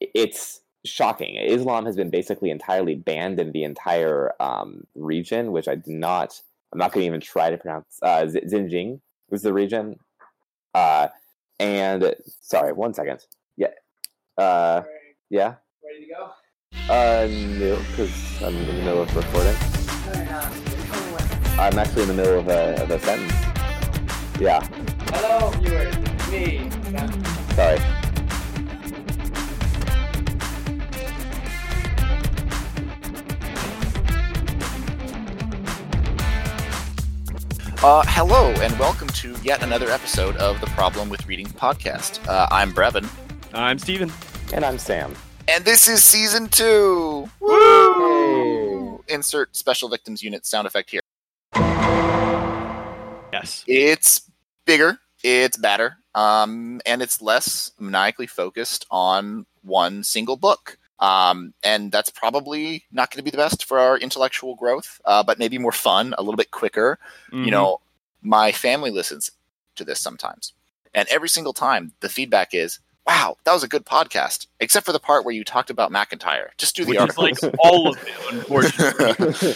[0.00, 1.36] it's shocking.
[1.36, 6.40] Islam has been basically entirely banned in the entire um, region, which I did not.
[6.72, 7.98] I'm not going to even try to pronounce.
[8.02, 9.98] Uh, Xinjiang was the region.
[10.74, 11.08] Uh,
[11.58, 13.26] and sorry, one second.
[13.56, 13.68] Yeah.
[14.36, 14.82] Uh,
[15.30, 15.54] yeah.
[15.84, 16.30] Ready to go?
[16.92, 17.26] Uh,
[17.58, 19.56] no, because I'm in the middle of recording.
[21.58, 23.32] I'm actually in the middle of a, of a sentence.
[24.40, 24.64] Yeah.
[25.10, 25.96] Hello, viewers.
[26.30, 26.70] Me.
[27.56, 27.97] Sorry.
[37.82, 42.26] Uh, hello, and welcome to yet another episode of the Problem with Reading podcast.
[42.28, 43.08] Uh, I'm Brevin,
[43.54, 44.10] I'm Steven.
[44.52, 45.14] And I'm Sam.
[45.46, 47.28] and this is season two.
[47.40, 49.04] Woo!
[49.08, 51.00] Insert special victims unit sound effect here.
[53.32, 53.62] Yes.
[53.68, 54.28] It's
[54.66, 60.78] bigger, it's better, um, and it's less maniacally focused on one single book.
[61.00, 65.22] Um, and that's probably not going to be the best for our intellectual growth, uh,
[65.22, 66.98] but maybe more fun, a little bit quicker.
[67.32, 67.44] Mhm.
[67.44, 67.80] you know
[68.20, 69.30] my family listens
[69.76, 70.52] to this sometimes
[70.92, 74.92] and every single time the feedback is wow that was a good podcast except for
[74.92, 78.32] the part where you talked about macintyre just do the which like all of it,
[78.32, 79.54] unfortunately.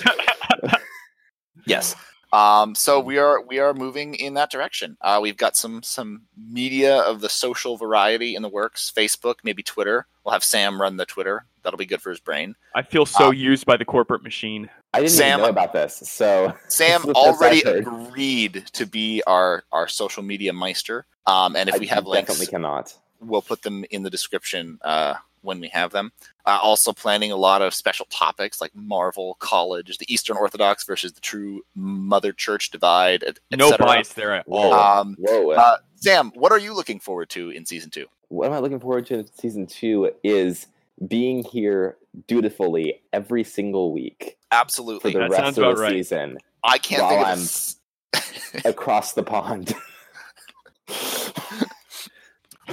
[1.67, 1.97] yes
[2.33, 6.23] um, so we are we are moving in that direction uh, we've got some some
[6.51, 10.97] media of the social variety in the works facebook maybe twitter we'll have sam run
[10.97, 13.85] the twitter that'll be good for his brain I feel so Um, used by the
[13.85, 14.71] corporate machine.
[14.95, 18.65] I didn't Sam- even know about this, so Sam This is the first already agreed
[18.73, 21.05] to be our our social media meister.
[21.27, 22.95] Um, and if I we have links, definitely cannot.
[23.21, 26.13] we'll put them in the description uh, when we have them.
[26.47, 31.13] Uh, also, planning a lot of special topics like Marvel, college, the Eastern Orthodox versus
[31.13, 33.87] the true Mother Church divide, et, et No cetera.
[33.87, 34.71] bias there at all.
[34.71, 35.01] Whoa.
[35.01, 35.51] Um, Whoa.
[35.53, 38.07] uh, Sam, what are you looking forward to in season two?
[38.29, 40.67] what am I looking forward to in season two is
[41.07, 45.83] being here dutifully every single week Absolutely, for the That rest sounds of about the
[45.83, 45.93] right.
[45.93, 47.77] season I can't while think of.
[48.15, 49.75] I'm- across the pond.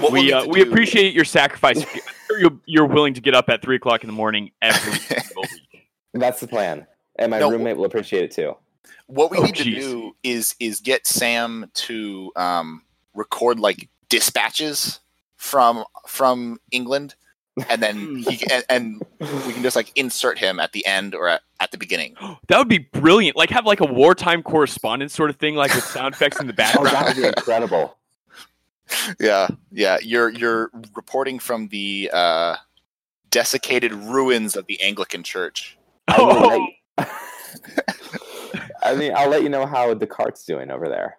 [0.00, 1.84] what we'll we need uh, we appreciate your sacrifice.
[2.38, 5.88] You're, you're willing to get up at three o'clock in the morning every single week.
[6.14, 6.86] That's the plan,
[7.18, 7.50] and my No.
[7.50, 8.54] roommate will appreciate it too.
[9.08, 12.82] What we Oh, need to do is is get Sam to um,
[13.14, 15.00] record like dispatches
[15.36, 17.16] from from England,
[17.68, 19.02] and then he and, and
[19.46, 22.14] we can just like insert him at the end or at, at the beginning.
[22.46, 23.36] That would be brilliant.
[23.36, 26.52] Like have like a wartime correspondence sort of thing, like with sound effects in the
[26.52, 26.88] Oh, background.
[26.90, 27.96] that would be incredible.
[29.20, 29.98] Yeah, yeah.
[30.02, 32.56] You're you're reporting from the uh,
[33.30, 35.78] desiccated ruins of the Anglican Church.
[36.08, 36.68] I,
[36.98, 37.04] Oh,
[38.82, 41.18] I mean, I'll let you know how Descartes doing over there.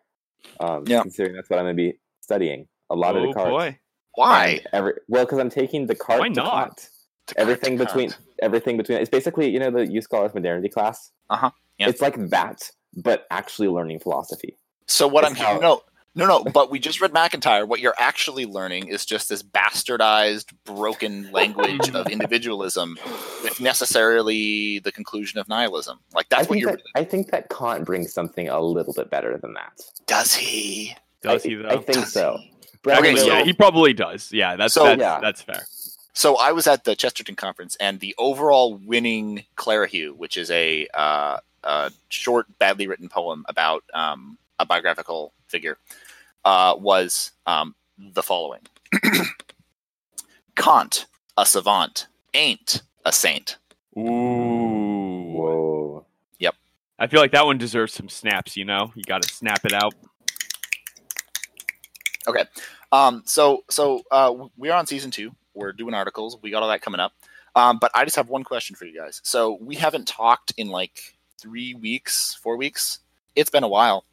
[0.59, 1.01] Um, Yeah.
[1.01, 2.67] Considering that's what I'm going to be studying.
[2.89, 3.49] A lot of oh Descartes.
[3.49, 3.79] boy.
[4.15, 4.61] Why?
[4.73, 6.19] Every, well, because I'm taking Descartes.
[6.19, 6.77] Why not?
[6.77, 6.89] Kant.
[7.37, 11.11] Everything between everything between it's basically you know the U Scholars Modernity class.
[11.29, 11.87] Uh-huh, yeah.
[11.87, 14.57] It's like that, but actually learning philosophy.
[14.87, 15.81] So what I'm how- hearing, no,
[16.15, 16.43] no, no.
[16.43, 17.65] But we just read MacIntyre.
[17.65, 22.97] What you're actually learning is just this bastardized, broken language of individualism,
[23.43, 25.99] with necessarily the conclusion of nihilism.
[26.13, 26.71] Like I that's what you're.
[26.71, 29.81] that I think that Kant brings something a little bit better than that.
[30.07, 30.95] Does he?
[31.21, 31.69] Does I, he though?
[31.69, 32.37] I think Does so.
[32.39, 32.51] he?
[32.83, 34.31] Brad Okay, so- yeah, he probably does.
[34.31, 35.19] Yeah, that's So- that's, Yeah.
[35.21, 35.65] that's fair.
[36.13, 40.87] So I was at the Chesterton conference, and the overall winning clerihew, which is a,
[40.93, 45.77] uh, a short, badly written poem about um, a biographical figure,
[46.45, 48.61] uh, was um, the following:
[50.55, 51.07] Kant,
[51.37, 53.57] a savant, ain't a saint.
[53.97, 55.11] Ooh.
[55.31, 56.05] Whoa.
[56.39, 56.55] Yep.
[56.99, 58.55] I feel like that one deserves some snaps.
[58.55, 59.93] You know, you got to snap it out.
[62.27, 62.45] Okay.
[62.91, 65.31] Um, so so uh, we're on season two.
[65.53, 66.37] We're doing articles.
[66.41, 67.13] We got all that coming up.
[67.55, 69.19] Um, but I just have one question for you guys.
[69.23, 72.99] So we haven't talked in like three weeks, four weeks.
[73.35, 74.05] It's been a while.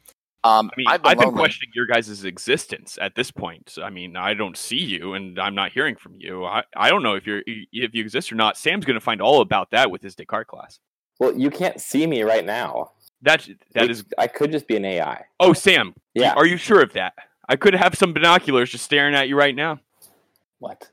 [0.43, 3.77] Um, I mean, I've I've been, been, questioning your guys' existence at this point.
[3.81, 6.45] I mean, I don't see you, and I'm not hearing from you.
[6.45, 8.55] I, I don't know if you're if you exist or not.
[8.57, 10.79] Sam's going to find all about that with his Descartes class.
[11.19, 12.91] Well, you can't see me right now.
[13.21, 14.05] That that It- is.
[14.17, 15.25] I could just be an AI.
[15.41, 16.33] Oh, Sam, Yeah.
[16.35, 17.13] are you sure of that?
[17.49, 19.79] I could have some binoculars just staring at you right now.
[20.59, 20.87] What?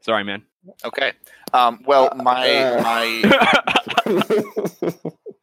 [0.00, 0.44] Sorry, man.
[0.84, 1.12] Okay.
[1.52, 2.82] Um, well, my Uh.
[2.82, 3.22] my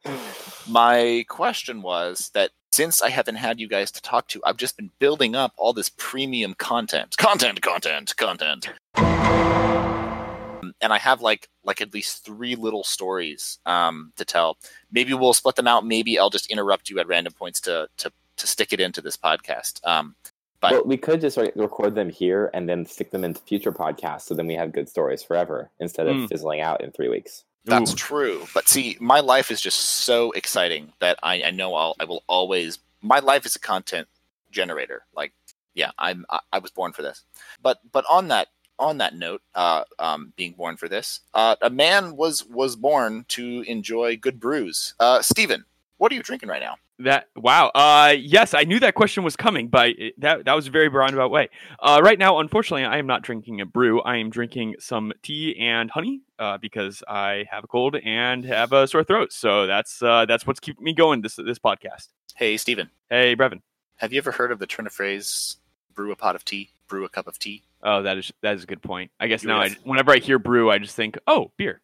[0.68, 4.76] my question was that since I haven't had you guys to talk to, I've just
[4.76, 11.80] been building up all this premium content, content, content, content, and I have like like
[11.80, 14.56] at least three little stories um, to tell.
[14.90, 15.84] Maybe we'll split them out.
[15.84, 19.16] Maybe I'll just interrupt you at random points to to to stick it into this
[19.16, 19.84] podcast.
[19.86, 20.14] Um,
[20.60, 23.72] But- well, we could just like, record them here and then stick them into future
[23.72, 26.28] podcasts, so then we have good stories forever instead of Mm.
[26.28, 27.44] fizzling out in three weeks.
[27.64, 27.96] That's Ooh.
[27.96, 28.46] true.
[28.54, 32.24] But see, my life is just so exciting that I, I know I'll I will
[32.26, 34.08] always my life is a content
[34.50, 35.04] generator.
[35.14, 35.32] Like,
[35.74, 37.24] yeah, I'm I, I was born for this.
[37.62, 38.48] But but on that
[38.78, 43.24] on that note, uh, um, being born for this, uh, a man was was born
[43.28, 44.94] to enjoy good brews.
[44.98, 45.64] Uh, Steven,
[45.98, 46.76] what are you drinking right now?
[47.04, 47.68] That wow.
[47.74, 50.88] Uh, yes, I knew that question was coming, but it, that that was a very
[50.88, 51.48] roundabout way.
[51.78, 54.00] Uh, right now, unfortunately, I am not drinking a brew.
[54.02, 58.72] I am drinking some tea and honey uh, because I have a cold and have
[58.72, 59.32] a sore throat.
[59.32, 62.08] So that's uh, that's what's keeping me going this this podcast.
[62.36, 63.60] Hey, Steven, Hey, Brevin.
[63.96, 65.56] have you ever heard of the turn of phrase
[65.94, 67.62] "brew a pot of tea, brew a cup of tea"?
[67.82, 69.10] Oh, that is that is a good point.
[69.20, 71.80] I guess now, I, whenever I hear brew, I just think, oh, beer.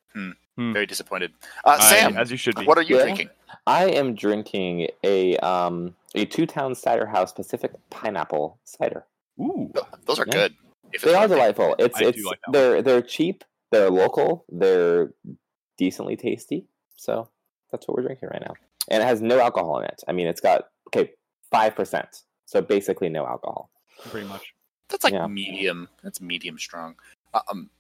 [0.59, 1.33] Very disappointed.
[1.65, 2.65] Uh, I- Sam, as you should be.
[2.65, 3.03] what are you Yeah.
[3.03, 3.31] drinking?
[3.67, 9.05] I am drinking a um a two town cider house Pacific pineapple cider.
[9.39, 9.71] Ooh,
[10.07, 10.33] Those are Yeah.
[10.33, 10.55] good.
[10.93, 11.37] If They are one thing.
[11.39, 11.77] delightful.
[11.79, 15.13] It's I do it's like that they're they're cheap, they're local, they're
[15.77, 16.67] decently tasty.
[16.97, 17.29] So
[17.71, 18.55] that's what we're drinking right now.
[18.89, 20.03] And it has no alcohol in it.
[20.09, 21.13] I mean it's got okay,
[21.51, 22.23] five percent.
[22.47, 23.71] So basically no alcohol.
[24.11, 24.55] pretty much.
[24.89, 25.27] That's like Yeah.
[25.27, 25.89] medium.
[26.03, 26.97] That's medium strong.
[27.35, 27.71] Uh, Um,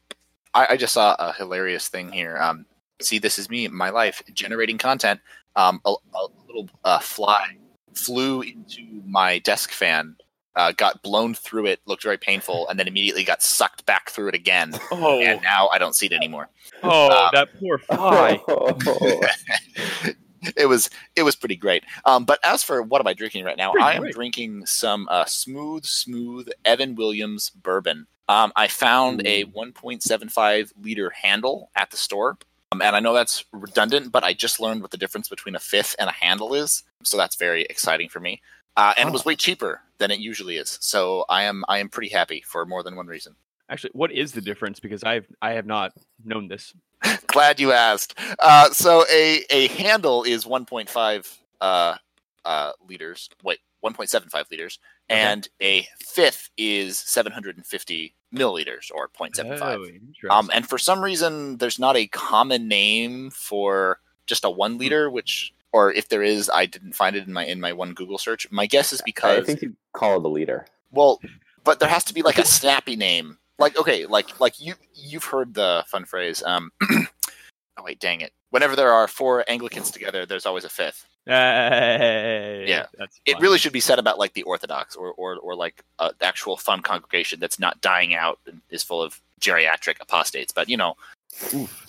[0.55, 2.39] I, I just saw a hilarious thing here.
[2.39, 2.67] Um,
[3.01, 5.21] see, this is me, my life, generating content.
[5.55, 7.59] Um, a, a little uh, fly
[7.95, 10.17] flew into my desk fan,
[10.55, 14.29] uh, got blown through it, looked very painful, and then immediately got sucked back through
[14.29, 14.75] it again.
[14.91, 16.49] Oh, And now I don't see it anymore.
[16.83, 18.41] oh, um, that poor fly.
[20.57, 21.85] it was it was pretty great.
[22.05, 23.73] Um, but as for what am I drinking right now?
[23.73, 24.15] Pretty I am great.
[24.15, 28.07] drinking some uh, smooth, smooth Evan Williams bourbon.
[28.29, 32.39] Um, I found a 1.75 liter handle at the store.
[32.73, 35.61] Um, and I know that's redundant, but I just learned what the difference between a
[35.61, 36.83] fifth and a handle is.
[37.05, 38.43] So that's very exciting for me.
[38.77, 39.29] Uh, and it was Oh.
[39.29, 40.77] way cheaper than it usually is.
[40.83, 43.35] So I am I am pretty happy for more than one reason.
[43.69, 44.81] Actually, what is the difference?
[44.81, 45.93] Because I've I have not
[46.25, 46.75] known this.
[47.27, 48.19] Glad you asked.
[48.39, 51.97] Uh, so a a handle is 1.5 uh,
[52.45, 53.29] uh, liters.
[53.43, 54.79] Wait, 1.75 liters,
[55.11, 55.21] Okay.
[55.21, 60.01] and a fifth is 750 milliliters or 0.75.
[60.25, 64.79] Oh, um, and for some reason, there's not a common name for just a one
[64.79, 67.93] liter, which or if there is, I didn't find it in my in my one
[67.93, 68.51] Google search.
[68.51, 70.67] My guess is because I think you call it a leader.
[70.91, 71.21] well,
[71.65, 73.39] but there has to be like a snappy name.
[73.59, 76.43] Like okay, like like you you've heard the fun phrase.
[76.43, 78.33] Um, oh wait, dang it!
[78.51, 81.07] Whenever there are four Anglicans together, there's always a fifth.
[81.27, 82.87] Hey, Yeah.
[82.97, 86.11] that's It really should be said about like the Orthodox or or or like an
[86.21, 90.53] actual fun congregation that's not dying out and is full of geriatric apostates.
[90.53, 90.95] But you know,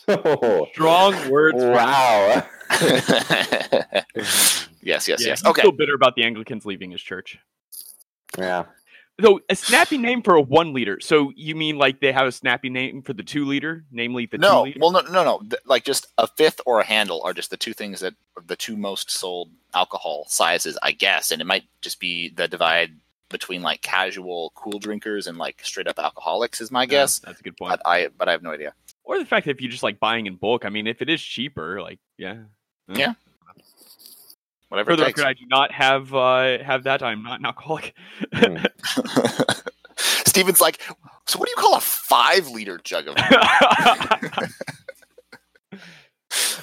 [0.08, 1.58] Oh, strong words.
[1.60, 2.48] wow.
[4.16, 5.46] yes, yes, Yeah, yes.
[5.46, 7.38] Okay, still bitter about the Anglicans leaving his church.
[8.38, 8.66] yeah.
[9.20, 11.00] So a snappy name for a one liter.
[11.00, 14.38] So you mean like they have a snappy name for the two liter, namely the
[14.38, 14.80] two no, liter?
[14.80, 15.42] well, no, no, no.
[15.66, 18.56] Like just a fifth or a handle are just the two things that are the
[18.56, 21.32] two most sold alcohol sizes, I guess.
[21.32, 22.92] And it might just be the divide
[23.30, 27.20] between like casual cool drinkers and like straight up alcoholics is my Yeah, guess.
[27.20, 27.72] that's a good point.
[27.72, 28.74] But I, but I have no idea.
[29.04, 31.10] or the fact that if you're just like buying in bulk, I mean, if it
[31.10, 32.38] is cheaper, like yeah.
[32.88, 33.16] Yeah.
[34.70, 37.02] Whatever For the record, I do not have uh, have that.
[37.02, 37.94] I'm not an alcoholic.
[38.34, 38.58] Hmm.
[39.98, 40.82] Steven's like,
[41.26, 43.16] so what do you call a five liter jug of?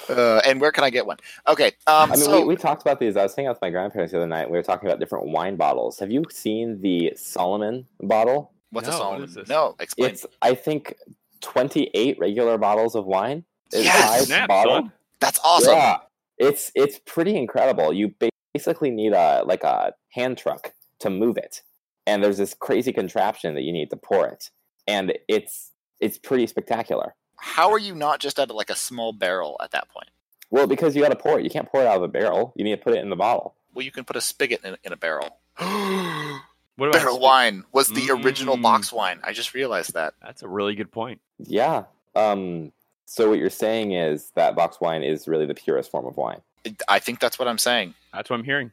[0.08, 1.16] uh, and where can I get one?
[1.48, 3.16] Okay, um, I mean, so we, we talked about these.
[3.16, 4.50] I was hanging out with my grandparents the other night.
[4.50, 5.98] We were talking about different wine bottles.
[5.98, 8.52] Have you seen the Solomon bottle?
[8.70, 9.24] what's a No, what Solomon?
[9.28, 9.48] is this?
[9.48, 10.10] No, explain.
[10.10, 10.94] It's, I think,
[11.40, 13.44] 28 regular bottles of wine.
[13.72, 14.26] It's Yes!
[14.26, 14.74] Snap, bottle.
[14.74, 14.92] son.
[15.20, 15.74] That's awesome.
[15.74, 15.98] Yeah,
[16.38, 17.92] it's it's pretty incredible.
[17.92, 18.14] You
[18.54, 21.62] basically need a like a hand truck to move it,
[22.06, 24.50] and there's this crazy contraption that you need to pour it,
[24.86, 27.14] and it's it's pretty spectacular.
[27.36, 30.08] How are you not just at like a small barrel at that point?
[30.50, 31.44] Well, because you got to pour it.
[31.44, 32.52] You can't pour it out of a barrel.
[32.56, 33.54] You need to put it in the bottle.
[33.74, 35.38] Well, you can put a spigot in, in a barrel.
[36.76, 38.62] What about barrel wine was the original Mm.
[38.62, 39.20] box wine.
[39.22, 40.14] I just realized that.
[40.20, 41.20] That's a really good point.
[41.38, 41.84] Yeah.
[42.16, 42.72] Um.
[43.06, 46.40] So what you're saying is that box wine is really the purest form of wine.
[46.88, 47.94] I think that's what I'm saying.
[48.12, 48.72] That's what I'm hearing.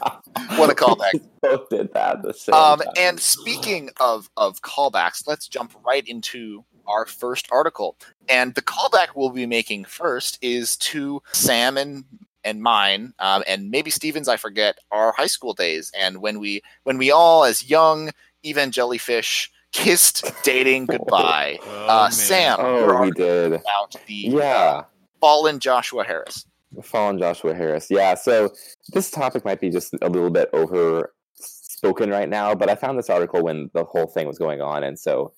[0.58, 1.20] What a callback.
[1.42, 2.92] Both did that the same Um, time.
[2.96, 7.96] and speaking of of callbacks, let's jump right into our first article.
[8.28, 12.04] And the callback we'll be making first is to Sam and
[12.44, 14.28] and mine, um, and maybe Stevens.
[14.28, 18.10] I forget our high school days, and when we when we all, as young
[18.44, 21.58] evangelifish, kissed dating goodbye.
[21.62, 22.10] Oh, Uh.
[22.10, 23.52] Sam, oh, we did.
[23.54, 24.82] about the Yeah.
[25.20, 26.46] fallen Joshua Harris.
[26.82, 27.88] Fallen Joshua Harris.
[27.90, 28.50] Yeah, so
[28.92, 32.98] this topic might be just a little bit over spoken right now, but I found
[32.98, 35.32] this article when the whole thing was going on, and so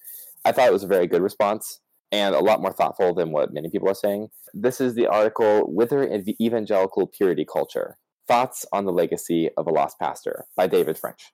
[0.45, 3.55] I thought it was a very good response and a lot more thoughtful than what
[3.55, 4.29] many people are saying.
[4.53, 7.97] This is the article Whither in the Evangelical Purity Culture
[8.29, 11.33] Thoughts on the Legacy of a Lost Pastor by David French.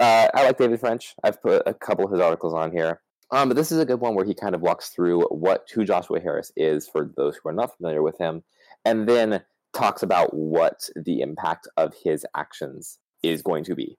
[0.00, 1.14] Uh, I like David French.
[1.22, 3.00] I've put a couple of his articles on here.
[3.30, 5.84] Um, but this is a good one where he kind of walks through what who
[5.84, 8.42] Joshua Harris is for those who are not familiar with him,
[8.84, 13.96] and then talks about what the impact of his actions is going to be.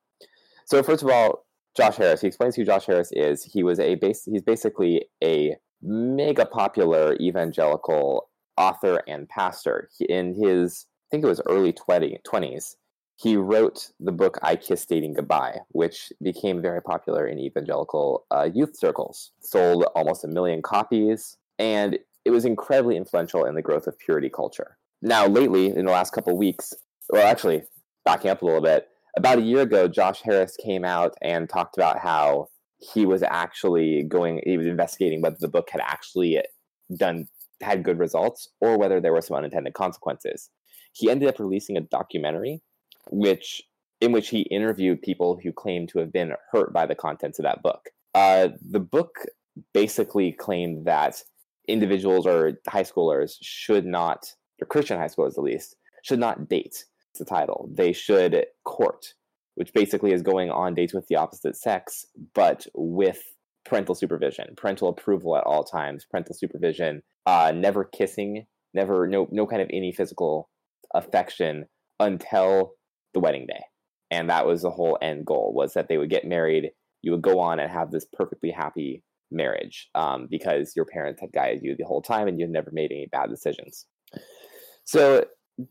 [0.65, 1.45] So first of all,
[1.75, 2.21] Josh Harris.
[2.21, 3.43] He explains who Josh Harris is.
[3.43, 4.25] He was a base.
[4.25, 9.89] He's basically a mega popular evangelical author and pastor.
[9.99, 12.75] In his, I think it was early 20, 20s,
[13.23, 18.49] he wrote the book I Kissed Dating Goodbye, which became very popular in evangelical uh,
[18.53, 19.31] youth circles.
[19.39, 24.29] Sold almost a million copies, and it was incredibly influential in the growth of purity
[24.29, 24.77] culture.
[25.01, 26.73] Now, lately, in the last couple weeks,
[27.09, 27.63] well, actually,
[28.03, 31.77] backing up a little bit, about a year ago, Josh Harris came out and talked
[31.77, 32.49] about how
[32.79, 36.41] he was actually going, he was investigating whether the book had actually
[36.97, 37.29] done,
[37.61, 40.49] had good results or whether there were some unintended consequences.
[40.91, 42.61] He ended up releasing a documentary
[43.11, 43.61] which
[44.01, 47.43] in which he interviewed people who claimed to have been hurt by the contents of
[47.43, 47.89] that book.
[48.13, 49.25] Uh, the book
[49.73, 51.23] basically claimed that
[51.69, 54.25] individuals or high schoolers should not,
[54.61, 56.83] or Christian high schoolers at least, should not date.
[57.11, 57.69] It's the title.
[57.71, 59.13] They should court,
[59.55, 63.21] which basically is going on dates with the opposite sex, but with
[63.65, 69.47] parental supervision, parental approval at all times, parental supervision, uh, never kissing, never no no
[69.47, 70.49] kind of any physical
[70.93, 71.65] affection
[71.99, 72.73] until
[73.13, 73.63] the wedding day.
[74.11, 76.71] And that was the whole end goal was that they would get married.
[77.01, 81.31] You would go on and have this perfectly happy marriage um, because your parents had
[81.31, 83.85] guided you the whole time and you had never made any bad decisions.
[84.85, 85.25] So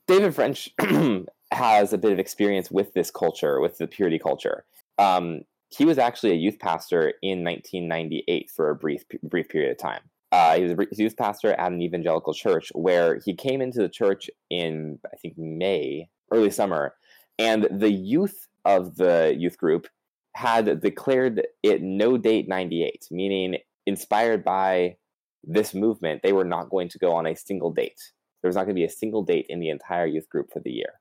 [0.06, 0.70] David French
[1.52, 4.64] has a bit of experience with this culture, with the purity culture.
[4.98, 9.78] Um, he was actually a youth pastor in 1998 for a brief brief period of
[9.78, 10.02] time.
[10.30, 13.88] Uh, he was a youth pastor at an evangelical church where he came into the
[13.88, 16.94] church in I think May, early summer,
[17.38, 19.88] and the youth of the youth group
[20.34, 24.96] had declared it no date 98, meaning inspired by
[25.44, 28.00] this movement, they were not going to go on a single date.
[28.42, 30.60] There was not going to be a single date in the entire youth group for
[30.60, 30.94] the year.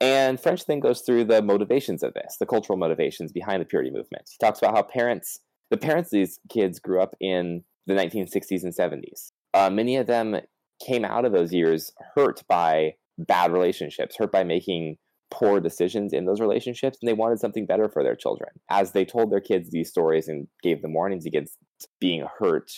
[0.00, 3.90] And French then goes through the motivations of this, the cultural motivations behind the purity
[3.90, 4.28] movement.
[4.30, 8.74] He talks about how parents, the parents these kids grew up in the 1960s and
[8.74, 9.30] 70s.
[9.54, 10.40] Uh, many of them
[10.84, 14.96] came out of those years hurt by bad relationships, hurt by making
[15.32, 18.50] poor decisions in those relationships and they wanted something better for their children.
[18.70, 21.56] As they told their kids these stories and gave them warnings against
[22.00, 22.70] being hurt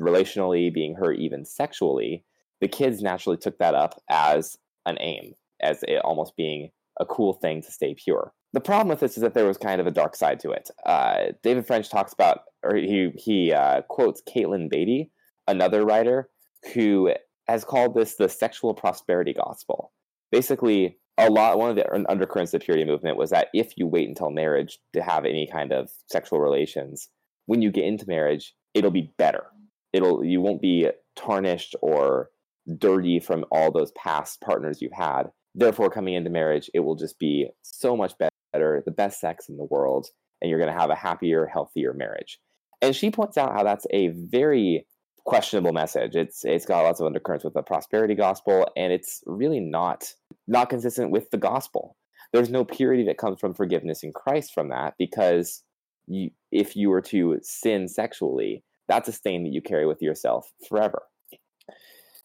[0.00, 2.24] relationally, being hurt even sexually,
[2.60, 4.56] the kids naturally took that up as
[4.86, 8.32] an aim, as it almost being a cool thing to stay pure.
[8.52, 10.70] The problem with this is that there was kind of a dark side to it.
[10.84, 15.10] Uh, David French talks about, or he he uh, quotes Katelyn Beaty,
[15.46, 16.28] another writer,
[16.74, 17.12] who
[17.46, 19.92] has called this the sexual prosperity gospel.
[20.32, 23.86] Basically, a lot one of the undercurrents of the purity movement was that if you
[23.86, 27.08] wait until marriage to have any kind of sexual relations
[27.46, 29.44] when you get into marriage it'll be better.
[29.92, 32.30] It'll you won't be tarnished or
[32.76, 35.24] dirty from all those past partners you've had.
[35.54, 39.56] Therefore coming into marriage it will just be so much better the best sex in
[39.56, 40.06] the world
[40.40, 42.38] and you're going to have a happier healthier marriage.
[42.80, 44.86] And she points out how that's a very
[45.24, 49.60] questionable message it's it's got lots of undercurrents with the prosperity gospel and it's really
[49.60, 50.14] not
[50.48, 51.96] not consistent with the gospel.
[52.32, 55.62] There's no purity that comes from forgiveness in Christ from that because
[56.06, 60.50] you, if you were to sin sexually, that's a stain that you carry with yourself
[60.68, 61.02] forever.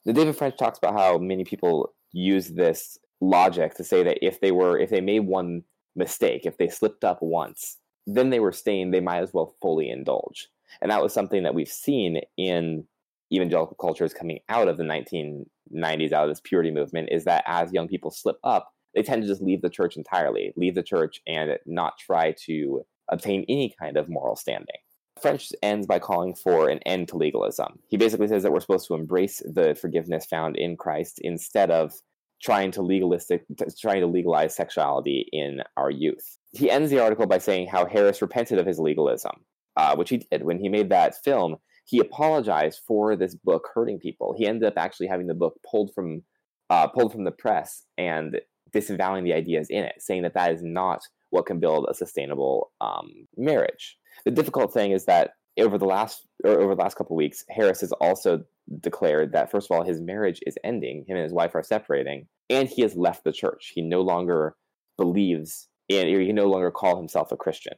[0.06, 4.42] The David French talks about how many people use this logic to say that if
[4.42, 5.64] they were if they made one
[5.96, 9.90] mistake, if they slipped up once, then they were stained, they might as well fully
[9.90, 10.48] indulge.
[10.82, 12.86] And that was something that we've seen in
[13.34, 17.74] evangelical cultures coming out of the 1990s, out of this purity movement, is that as
[17.74, 21.20] young people slip up, they tend to just leave the church entirely, leave the church
[21.26, 24.78] and not try to obtain any kind of moral standing.
[25.22, 27.80] French ends by calling for an end to legalism.
[27.88, 31.94] He basically says that we're supposed to embrace the forgiveness found in Christ instead of
[32.42, 33.46] trying to legalistic
[33.80, 36.38] trying to legalize sexuality in our youth.
[36.52, 39.32] He ends the article by saying how Harris repented of his legalism,
[39.78, 44.00] uh, which he did when he made that film he apologized for this book hurting
[44.00, 44.34] people.
[44.38, 46.24] He ended up actually having the book pulled from
[46.70, 48.40] uh, pulled from the press and
[48.72, 52.72] disavowing the ideas in it, saying that that is not what can build a sustainable
[52.82, 53.98] um, marriage.
[54.26, 57.82] The difficult thing is that over the last or over the last couple weeks, Harris
[57.82, 58.44] has also
[58.80, 62.28] declared that first of all his marriage is ending, him and his wife are separating,
[62.50, 63.72] and he has left the church.
[63.76, 64.56] He no longer
[64.98, 67.74] believes in, or he no longer call himself a Christian.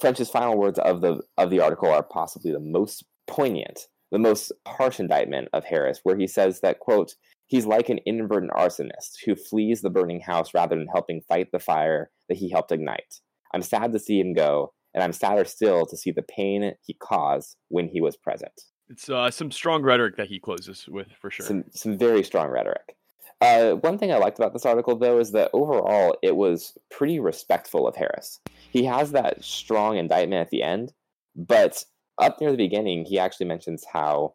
[0.00, 4.52] French's final words of the of the article are possibly the most poignant, the most
[4.66, 7.14] harsh indictment of Harris, where he says that quote
[7.46, 11.58] He's like an inadvertent arsonist who flees the burning house rather than helping fight the
[11.58, 13.20] fire that he helped ignite.
[13.52, 16.94] I'm sad to see him go, and I'm sadder still to see the pain he
[16.94, 18.52] caused when he was present.
[18.88, 21.46] It's uh, some strong rhetoric that he closes with for sure.
[21.46, 22.96] Some some very strong rhetoric.
[23.40, 27.20] Uh, one thing I liked about this article, though, is that overall it was pretty
[27.20, 28.40] respectful of Harris.
[28.74, 30.92] He has that strong indictment at the end,
[31.36, 31.84] but
[32.18, 34.34] up near the beginning, he actually mentions how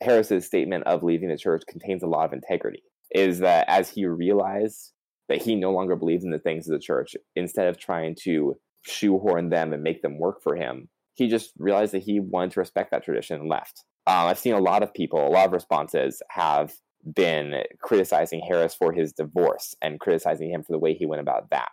[0.00, 2.84] Harris's statement of leaving the church contains a lot of integrity.
[3.10, 4.92] Is that as he realized
[5.28, 8.54] that he no longer believes in the things of the church, instead of trying to
[8.82, 12.60] shoehorn them and make them work for him, he just realized that he wanted to
[12.60, 13.82] respect that tradition and left.
[14.06, 16.72] Um, I've seen a lot of people, a lot of responses have
[17.16, 21.50] been criticizing Harris for his divorce and criticizing him for the way he went about
[21.50, 21.72] that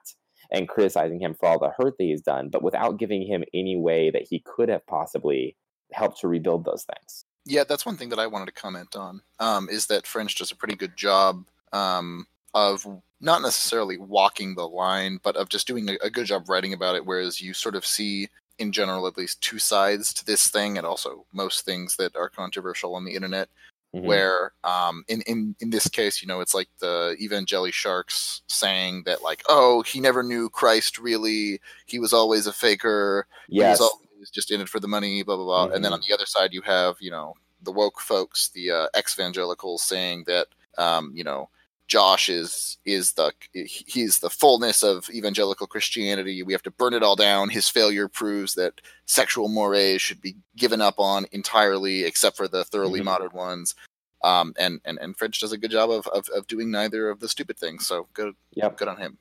[0.53, 3.75] and criticizing him for all the hurt that he's done, but without giving him any
[3.75, 5.57] way that he could have possibly
[5.91, 7.25] helped to rebuild those things.
[7.45, 9.21] Yeah, that's one thing that I wanted to comment on.
[9.39, 12.85] Um, is that French does a pretty good job um, of
[13.19, 16.95] not necessarily walking the line, but of just doing a, a, good job writing about
[16.95, 17.05] it.
[17.05, 18.29] Whereas you sort of see,
[18.59, 22.29] in general, at least two sides to this thing, and also most things that are
[22.29, 23.49] controversial on the internet.
[23.95, 24.07] Mm-hmm.
[24.07, 29.03] Where, um, in, in in this case, you know, it's like the evangeli sharks saying
[29.05, 31.61] that, like, oh, he never knew Christ really.
[31.85, 33.27] He was always a faker.
[33.47, 33.77] Yes.
[33.77, 35.65] He was just in it for the money, blah blah blah.
[35.65, 35.75] Mm-hmm.
[35.75, 36.01] And then mm-hmm.
[36.01, 39.83] on the other side, you have you know the woke folks, the uh, ex evangelicals,
[39.83, 40.47] saying that
[40.79, 41.49] um, you know
[41.87, 46.41] Josh is is the he's the fullness of evangelical Christianity.
[46.41, 47.49] We have to burn it all down.
[47.49, 52.63] His failure proves that sexual mores should be given up on entirely, except for the
[52.63, 53.05] thoroughly mm-hmm.
[53.05, 53.75] modern ones.
[54.23, 57.19] Um, and, and and French does a good job of, of, of doing neither of
[57.19, 57.85] the stupid things.
[57.85, 58.77] So good, yep.
[58.77, 59.17] good on him.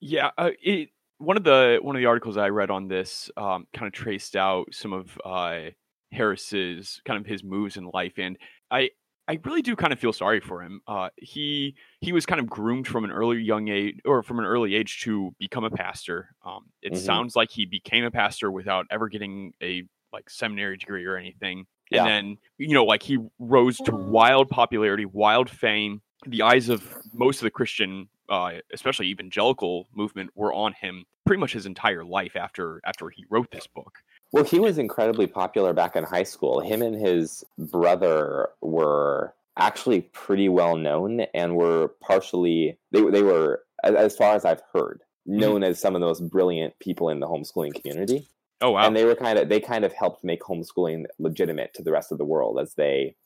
[0.00, 0.88] Yeah, uh, it
[1.18, 4.36] one of the one of the articles I read on this um, kind of traced
[4.36, 5.70] out some of uh,
[6.12, 8.38] Harris's kind of his moves in life, and
[8.70, 8.90] I
[9.28, 10.80] I really do kind of feel sorry for him.
[10.86, 14.46] Uh, he he was kind of groomed from an early young age or from an
[14.46, 16.30] early age to become a pastor.
[16.44, 17.04] Um, it mm-hmm.
[17.04, 21.66] sounds like he became a pastor without ever getting a like seminary degree or anything.
[21.90, 22.06] Yeah.
[22.06, 26.00] And then you know like he rose to wild popularity, wild fame.
[26.26, 31.40] The eyes of most of the Christian uh, especially evangelical movement were on him pretty
[31.40, 33.98] much his entire life after after he wrote this book.
[34.32, 36.60] Well, he was incredibly popular back in high school.
[36.60, 43.62] Him and his brother were actually pretty well known and were partially they they were
[43.82, 45.40] as far as I've heard mm-hmm.
[45.40, 48.26] known as some of the most brilliant people in the homeschooling community.
[48.60, 48.86] Oh wow.
[48.86, 52.12] And they were kind of they kind of helped make homeschooling legitimate to the rest
[52.12, 53.16] of the world as they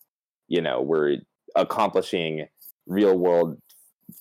[0.49, 1.17] you know were
[1.55, 2.47] accomplishing
[2.87, 3.59] real world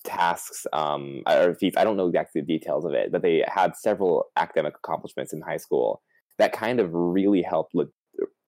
[0.04, 1.76] tasks um, or feats.
[1.76, 5.40] I don't know exactly the details of it, but they had several academic accomplishments in
[5.40, 6.02] high school
[6.38, 7.86] that kind of really helped le-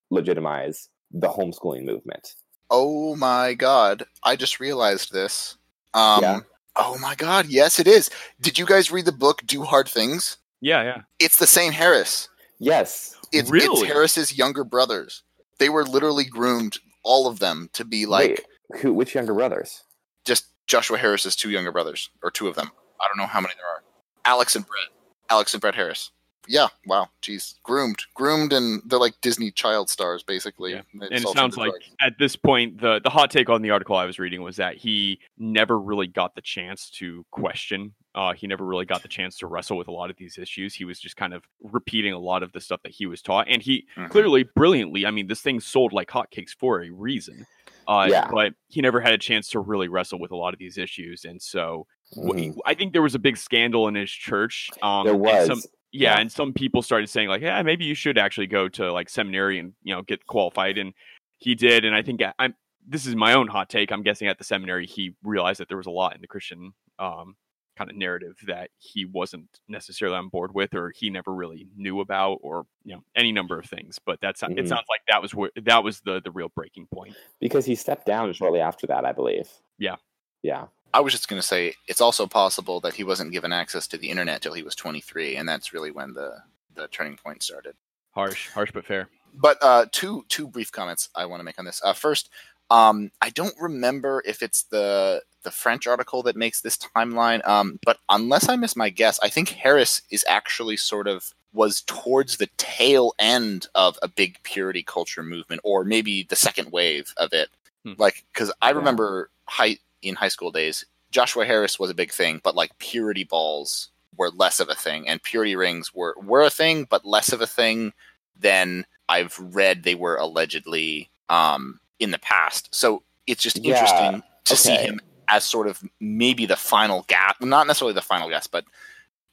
[0.09, 2.35] legitimize the homeschooling movement.
[2.69, 4.05] Oh my god!
[4.23, 5.57] I just realized this.
[5.93, 6.39] Um, yeah.
[6.75, 7.47] Oh my god!
[7.47, 8.09] Yes, it is.
[8.41, 10.37] Did you guys read the book "Do Hard Things"?
[10.61, 11.01] Yeah, yeah.
[11.19, 12.27] It's the same Harris.
[12.59, 13.81] Yes, it's, really?
[13.81, 15.23] it's Harris's younger brothers.
[15.59, 18.29] They were literally groomed, all of them, to be like.
[18.29, 18.93] Wait, who?
[18.93, 19.83] Which younger brothers?
[20.25, 22.71] Just Joshua Harris's two younger brothers, or two of them.
[22.99, 23.83] I don't know how many there are.
[24.25, 24.87] Alex and Brett.
[25.29, 26.11] Alex and Brett Harris.
[26.47, 30.73] Yeah, wow, geez, groomed, groomed, and they're like Disney child stars, basically.
[30.73, 30.81] Yeah.
[30.93, 31.85] And it sounds like drugs.
[32.01, 34.77] at this point, the the hot take on the article I was reading was that
[34.77, 37.93] he never really got the chance to question.
[38.13, 40.73] Uh, he never really got the chance to wrestle with a lot of these issues.
[40.73, 43.47] He was just kind of repeating a lot of the stuff that he was taught,
[43.49, 44.09] and he mm-hmm.
[44.09, 47.45] clearly, brilliantly, I mean, this thing sold like hotcakes for a reason.
[47.87, 48.27] Uh, yeah.
[48.31, 51.25] But he never had a chance to really wrestle with a lot of these issues,
[51.25, 52.57] and so mm-hmm.
[52.65, 54.69] I think there was a big scandal in his church.
[54.81, 55.47] Um, there was.
[55.47, 55.61] Some,
[55.95, 58.91] yeah, yeah, and some people started saying like, yeah, maybe you should actually go to
[58.91, 60.93] like seminary and you know get qualified, and
[61.37, 61.85] he did.
[61.85, 62.55] And I think I'm.
[62.87, 63.91] This is my own hot take.
[63.91, 66.73] I'm guessing at the seminary he realized that there was a lot in the Christian
[66.99, 67.35] um,
[67.75, 71.99] kind of narrative that he wasn't necessarily on board with or he never really knew
[71.99, 74.57] about or you know any number of things but that's mm-hmm.
[74.57, 77.75] it sounds like that was where that was the the real breaking point because he
[77.75, 79.95] stepped down shortly after that i believe yeah
[80.41, 83.87] yeah i was just going to say it's also possible that he wasn't given access
[83.87, 86.31] to the internet till he was 23 and that's really when the
[86.75, 87.75] the turning point started
[88.11, 91.65] harsh harsh but fair but uh, two two brief comments I want to make on
[91.65, 91.81] this.
[91.83, 92.29] Uh, first,
[92.69, 97.45] um, I don't remember if it's the the French article that makes this timeline.
[97.45, 101.81] Um, but unless I miss my guess, I think Harris is actually sort of was
[101.81, 107.13] towards the tail end of a big purity culture movement, or maybe the second wave
[107.17, 107.49] of it.
[107.83, 107.93] Hmm.
[107.97, 108.77] Like, because I Yeah.
[108.77, 113.23] remember high in high school days, Joshua Harris was a big thing, but like purity
[113.23, 117.31] balls were less of a thing, and purity rings were were a thing, but less
[117.33, 117.93] of a thing
[118.39, 122.73] than I've read they were allegedly um, in the past.
[122.73, 127.35] So it's just Yeah, interesting to see him as sort of maybe the final gas,
[127.41, 128.65] not necessarily the final gas, but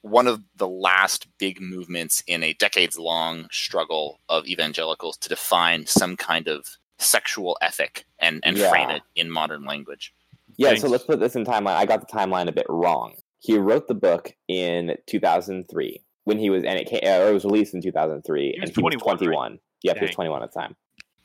[0.01, 5.85] one of the last big movements in a decades long struggle of evangelicals to define
[5.85, 8.67] some kind of sexual ethic and, and Yeah.
[8.69, 10.13] frame it in modern language.
[10.57, 10.81] Yeah, Thanks.
[10.81, 11.75] so let's put this in timeline.
[11.75, 13.15] I got the timeline a bit wrong.
[13.39, 17.45] He wrote the book in 2003 when he was, and it came, or it was
[17.45, 18.41] released in 2003.
[18.41, 19.17] He was and he was 21, right?
[19.17, 19.59] 21.
[19.83, 20.75] Yep, he was 21 at the time.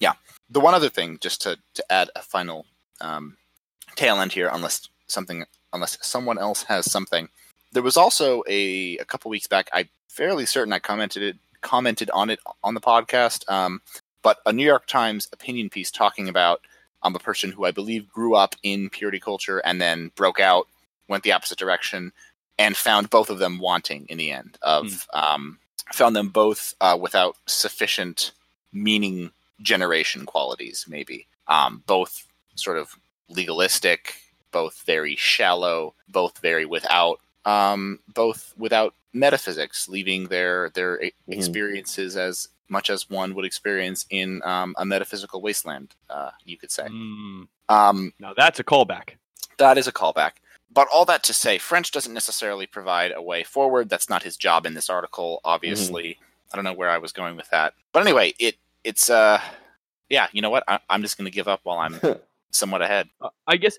[0.00, 0.12] Yeah.
[0.50, 2.66] The one other thing, just to, to add a final
[3.00, 3.36] um,
[3.94, 7.28] tail end here, unless something, unless someone else has something,
[7.72, 9.68] there was also a a couple weeks back.
[9.72, 13.82] I'm fairly certain I commented it commented on it on the podcast, um,
[14.22, 16.60] but a New York Times opinion piece talking about
[17.02, 20.66] um, a person who I believe grew up in purity culture and then broke out,
[21.08, 22.12] went the opposite direction,
[22.58, 24.58] and found both of them wanting in the end.
[24.62, 25.58] Of um,
[25.92, 28.32] found them both uh, without sufficient
[28.72, 29.30] meaning
[29.62, 31.26] generation qualities, maybe.
[31.46, 32.96] Um, both sort of
[33.28, 34.14] legalistic,
[34.50, 41.12] both very shallow, both very without, um, both without metaphysics, leaving their their Mhm.
[41.38, 45.94] experiences as much as one would experience in um, a metaphysical wasteland.
[46.10, 46.84] Uh, you could say.
[46.84, 49.16] Mm, Um, now that's a callback.
[49.58, 50.32] that is a callback.
[50.70, 53.88] But all that to say, French doesn't necessarily provide a way forward.
[53.88, 56.18] That's not his job in this article, obviously.
[56.52, 57.72] I don't know where I was going with that.
[57.92, 59.40] But anyway, it it's uh
[60.10, 60.64] yeah, you know what?
[60.68, 61.98] I, I'm just going to give up while I'm
[62.50, 63.08] somewhat ahead.
[63.20, 63.76] Uh, I guess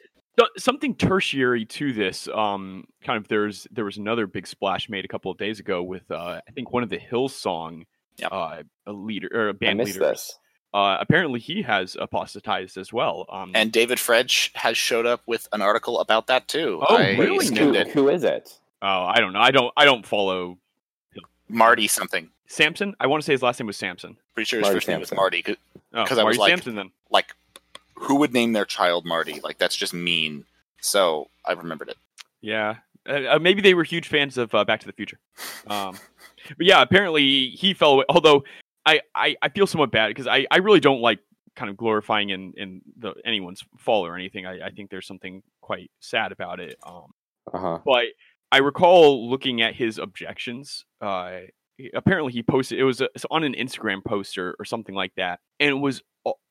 [0.57, 2.27] something tertiary to this.
[2.27, 5.83] Um, kind of there's there was another big splash made a couple of days ago
[5.83, 7.85] with uh, I think one of the Hillsong,
[8.17, 8.29] Yep.
[8.31, 10.09] uh, a leader or a I band missed leaders.
[10.11, 10.39] this.
[10.73, 13.25] Uh, apparently he has apostatized as well.
[13.29, 16.79] Um, And David French has showed up with an article about that too.
[16.87, 17.45] Oh, I really?
[17.47, 17.87] skimmed Who, it.
[17.87, 18.59] who is it?
[18.83, 19.39] oh, I don't know.
[19.41, 20.57] I don't I don't follow
[21.47, 22.29] Marty something.
[22.47, 22.95] Sampson.
[22.99, 24.17] I want to say his last name was Sampson.
[24.35, 25.15] Pretty sure his Marty first name was Sampson.
[25.17, 25.41] Marty.
[25.43, 25.55] 'cause-
[25.93, 26.91] Oh, 'Cause I was Marty like- Sampson then.
[27.09, 27.35] Like,
[27.99, 29.39] who would name their child Marty?
[29.41, 30.45] Like, that's just mean.
[30.81, 31.97] So I remembered it.
[32.41, 35.19] Yeah, uh, uh, maybe they were huge fans of uh, Back to the Future.
[35.67, 35.97] Um,
[36.57, 38.05] but yeah, apparently he fell away.
[38.09, 38.43] Although
[38.85, 41.19] I, I, I feel somewhat bad because I, I really don't like
[41.55, 44.45] kind of glorifying in, in the anyone's fall or anything.
[44.45, 46.77] I, I think there's something quite sad about it.
[46.87, 47.11] Um,
[47.53, 47.79] Uh huh.
[47.85, 48.05] but
[48.51, 50.85] I recall looking at his objections.
[51.01, 51.39] Uh,
[51.93, 55.13] apparently, he posted it was, a, it's on an Instagram post or, or something like
[55.17, 56.01] that, and it was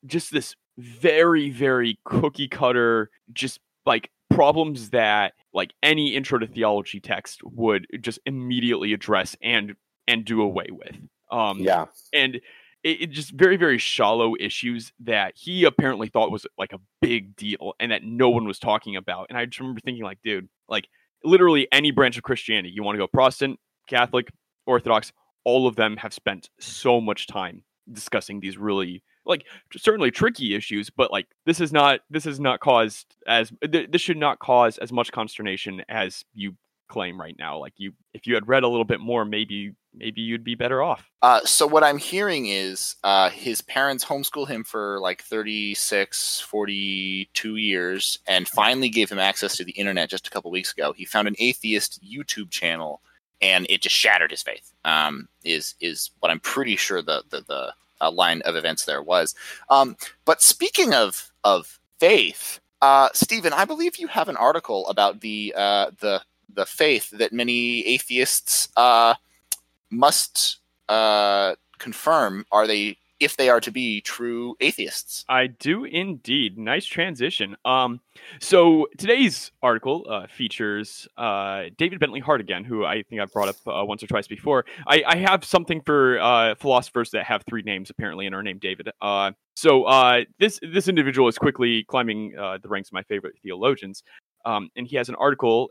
[0.06, 7.00] just this very, very cookie cutter, just like problems that like any intro to theology
[7.00, 9.74] text would just immediately address and
[10.06, 10.96] and do away with.
[11.30, 11.86] Um, Yeah.
[12.14, 12.36] and
[12.84, 17.34] it, it just very very shallow issues that he apparently thought was like a big
[17.36, 20.48] deal and that no one was talking about and i just remember thinking like dude
[20.68, 20.86] like
[21.24, 24.28] literally any branch of christianity you want to go protestant catholic
[24.64, 25.12] orthodox
[25.44, 30.90] all of them have spent so much time discussing these really like certainly tricky issues
[30.90, 34.78] but like this is not this is not caused as th- this should not cause
[34.78, 36.54] as much consternation as you
[36.88, 40.22] claim right now like you if you had read a little bit more maybe maybe
[40.22, 44.62] you'd be better off Uh, so what I'm hearing is uh, his parents homeschool him
[44.62, 50.30] for like 36, 42 years and finally gave him access to the internet just a
[50.30, 50.92] couple weeks ago.
[50.92, 53.02] He found an atheist YouTube channel
[53.40, 54.72] and it just shattered his faith.
[54.84, 59.02] Um, is is what I'm pretty sure the the, the uh, line of events there
[59.02, 59.34] was.
[59.70, 65.20] Um, but speaking of of faith, uh, Stephen, I believe you have an article about
[65.20, 66.22] the uh, the
[66.54, 69.14] the faith that many atheists uh,
[69.90, 70.58] must
[70.88, 75.24] uh, confirm are they if they are to be true atheists.
[75.28, 76.56] I do indeed.
[76.58, 77.56] Nice transition.
[77.64, 78.00] Um,
[78.40, 83.48] so today's article uh, features uh, David Bentley Hart again, who I think I've brought
[83.48, 84.64] up uh, once or twice before.
[84.86, 88.60] I, I have something for uh, philosophers that have three names apparently and are named
[88.60, 88.90] David.
[89.00, 94.04] Uh, so uh, this this individual is quickly climbing the ranks of my favorite theologians,
[94.44, 95.70] um, and he has an article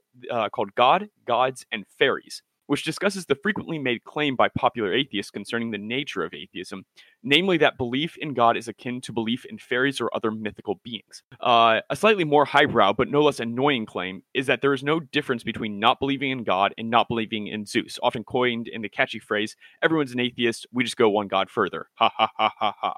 [0.52, 5.72] called "God, Gods, and Fairies." Which discusses the frequently made claim by popular atheists concerning
[5.72, 6.86] the nature of atheism,
[7.24, 11.24] namely that belief in God is akin to belief in fairies or other mythical beings.
[11.40, 15.00] Uh, a slightly more highbrow but no less annoying claim is that there is no
[15.00, 18.90] difference between not believing in God and not believing in Zeus, often coined in the
[18.90, 21.88] catchy phrase, everyone's an atheist, we just go one God further.
[21.96, 22.94] Ha ha ha ha ha.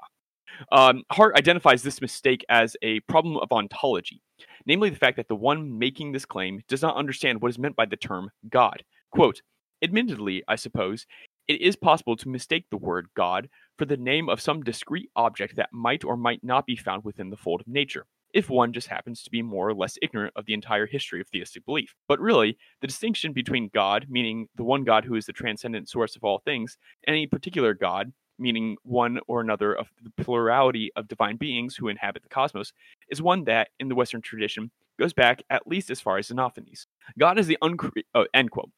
[0.72, 4.20] Um, Hart identifies this mistake as a problem of ontology,
[4.66, 7.76] namely the fact that the one making this claim does not understand what is meant
[7.76, 8.82] by the term God.
[9.10, 9.42] Quote,
[9.82, 11.06] Admittedly, I suppose,
[11.48, 15.56] it is possible to mistake the word God for the name of some discrete object
[15.56, 18.06] that might or might not be found within the fold of nature.
[18.34, 21.28] if one just happens to be more or less ignorant of the entire history of
[21.28, 21.94] theistic belief.
[22.08, 26.16] But really, the distinction between God, meaning the one God who is the transcendent source
[26.16, 31.08] of all things, and any particular God, meaning one or another of the plurality of
[31.08, 32.72] divine beings who inhabit the cosmos,
[33.10, 36.86] is one that, in the Western tradition, goes back at least as far as Xenophanes.
[37.18, 38.70] God is the uncre- oh, end quote.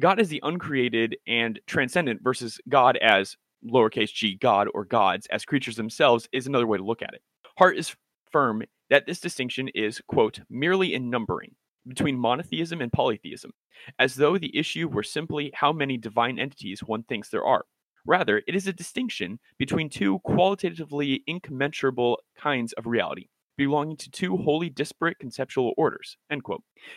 [0.00, 5.44] God as the uncreated and transcendent versus God as lowercase g God or gods as
[5.44, 7.22] creatures themselves is another way to look at it.
[7.58, 7.94] Hart is
[8.30, 11.54] firm that this distinction is, quote, merely in numbering
[11.86, 13.52] between monotheism and polytheism,
[13.98, 17.64] as though the issue were simply how many divine entities one thinks there are.
[18.04, 24.36] Rather, it is a distinction between two qualitatively incommensurable kinds of reality, belonging to two
[24.36, 26.16] wholly disparate conceptual orders.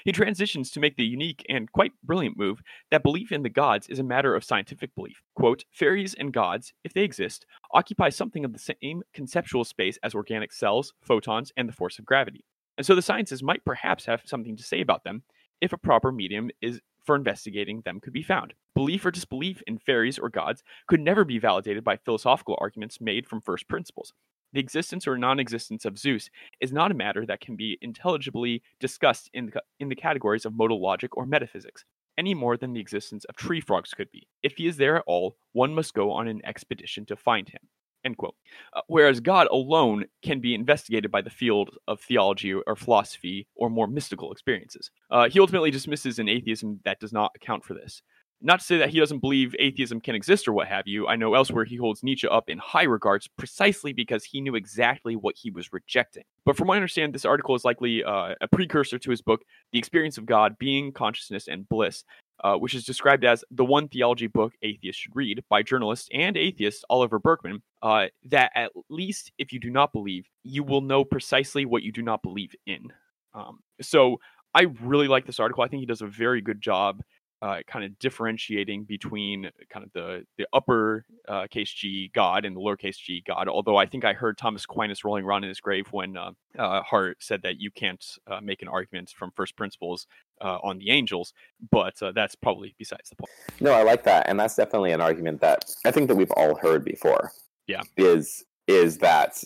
[0.04, 3.88] He transitions to make the unique and quite brilliant move that belief in the gods
[3.88, 5.22] is a matter of scientific belief.
[5.36, 10.16] Quote, fairies and gods, if they exist, occupy something of the same conceptual space as
[10.16, 12.44] organic cells, photons, and the force of gravity.
[12.78, 15.24] And so the sciences might perhaps have something to say about them
[15.62, 18.54] if a proper medium is for investigating them could be found.
[18.76, 23.26] Belief or disbelief in fairies or gods could never be validated by philosophical arguments made
[23.26, 24.14] from first principles.
[24.54, 28.64] The existence or non existence of Zeus is not a matter that can be intelligibly
[28.80, 31.86] discussed in the, in the categories of modal logic or metaphysics,
[32.18, 34.28] any more than the existence of tree frogs could be.
[34.42, 37.62] If he is there at all, one must go on an expedition to find him.
[38.06, 38.36] End quote.
[38.74, 43.70] Uh, whereas God alone can be investigated by the field of theology or philosophy or
[43.70, 44.90] more mystical experiences.
[45.12, 48.02] Uh, he ultimately dismisses an atheism that does not account for this.
[48.42, 51.08] Not to say that he doesn't believe atheism can exist or what have you.
[51.08, 55.18] I know elsewhere he holds Nietzsche up in high regards precisely because he knew exactly
[55.18, 56.24] what he was rejecting.
[56.46, 59.42] But from what I understand, this article is likely uh, a precursor to his book,
[59.74, 62.06] The Experience of God, Being, Consciousness, and Bliss,
[62.42, 66.38] uh, which is described as the one theology book atheists should read by journalist and
[66.38, 67.62] atheist Oliver Burkeman.
[67.82, 71.92] Uh, that at least if you do not believe, you will know precisely what you
[71.92, 72.94] do not believe in.
[73.34, 74.22] Um, so
[74.56, 75.64] I really like this article.
[75.64, 77.02] I think he does a very good job
[77.42, 82.56] uh, kind of differentiating between kind of the the upper uh, case G God and
[82.56, 83.48] the lowercase G God.
[83.48, 86.82] Although I think I heard Thomas Aquinas rolling around in his grave when uh, uh
[86.82, 90.08] Hart said that you can't uh, make an argument from first principles
[90.42, 91.34] uh, on the angels,
[91.72, 93.32] but that's probably besides the point.
[93.62, 96.56] No, I like that, and that's definitely an argument that I think that we've all
[96.56, 97.32] heard before.
[97.68, 99.42] Yeah, is is that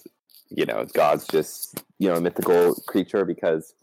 [0.50, 3.74] you know God's just you know a mythical creature because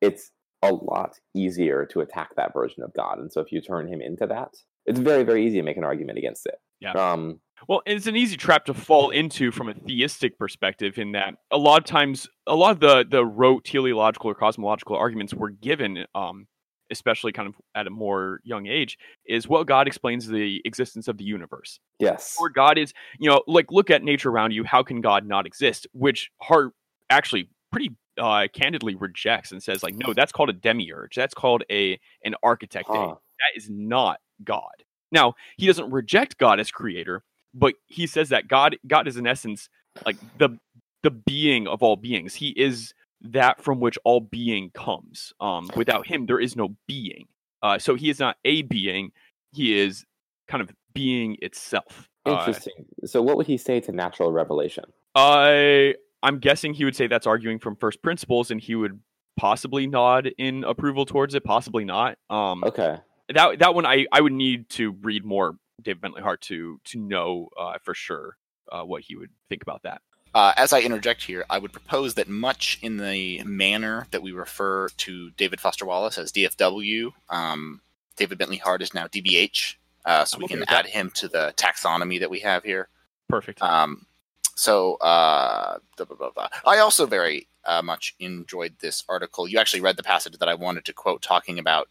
[0.00, 0.30] it's
[0.62, 3.18] a lot easier to attack that version of God.
[3.18, 4.54] And so if you turn him into that,
[4.86, 6.56] it's very, very easy to make an argument against it.
[6.80, 6.92] Yeah.
[6.92, 11.34] Um, well, it's an easy trap to fall into from a theistic perspective, in that
[11.50, 15.50] a lot of times, a lot of the the rote teleological or cosmological arguments were
[15.50, 16.46] given, um,
[16.90, 18.96] especially kind of at a more young age,
[19.26, 21.80] is well, God explains the existence of the universe.
[21.98, 22.36] Yes.
[22.40, 24.64] Or God is, you know, like look at nature around you.
[24.64, 25.86] How can God not exist?
[25.92, 26.72] Which Hart
[27.10, 27.90] actually pretty
[28.20, 31.14] uh, candidly rejects and says like, no, that's called a demiurge.
[31.16, 32.88] That's called a an architect.
[32.88, 33.14] Huh.
[33.16, 34.84] That is not God.
[35.10, 39.26] Now he doesn't reject God as creator, but he says that God God is in
[39.26, 39.68] essence
[40.06, 40.58] like the
[41.02, 42.34] the being of all beings.
[42.34, 45.32] He is that from which all being comes.
[45.40, 47.26] Um, without him, there is no being.
[47.62, 49.12] Uh, so he is not a being.
[49.52, 50.04] He is
[50.48, 52.08] kind of being itself.
[52.26, 52.86] Uh, Interesting.
[53.02, 54.84] Uh, so, what would he say to natural revelation?
[55.14, 59.00] I I'm guessing he would say that's arguing from first principles, and he would
[59.36, 62.18] possibly nod in approval towards it, possibly not.
[62.28, 62.98] Um, okay.
[63.34, 66.98] That that one I I would need to read more David Bentley Hart to to
[66.98, 68.36] know uh, for sure
[68.70, 70.02] uh, what he would think about that.
[70.32, 74.30] Uh, as I interject here, I would propose that much in the manner that we
[74.30, 77.80] refer to David Foster Wallace as DFW, um,
[78.16, 80.90] David Bentley Hart is now DBH, uh, so I'm we okay can add that.
[80.90, 82.88] him to the taxonomy that we have here.
[83.28, 83.60] Perfect.
[83.60, 84.06] Um,
[84.54, 89.48] so uh, blah, blah, blah, I also very uh, much enjoyed this article.
[89.48, 91.88] You actually read the passage that I wanted to quote, talking about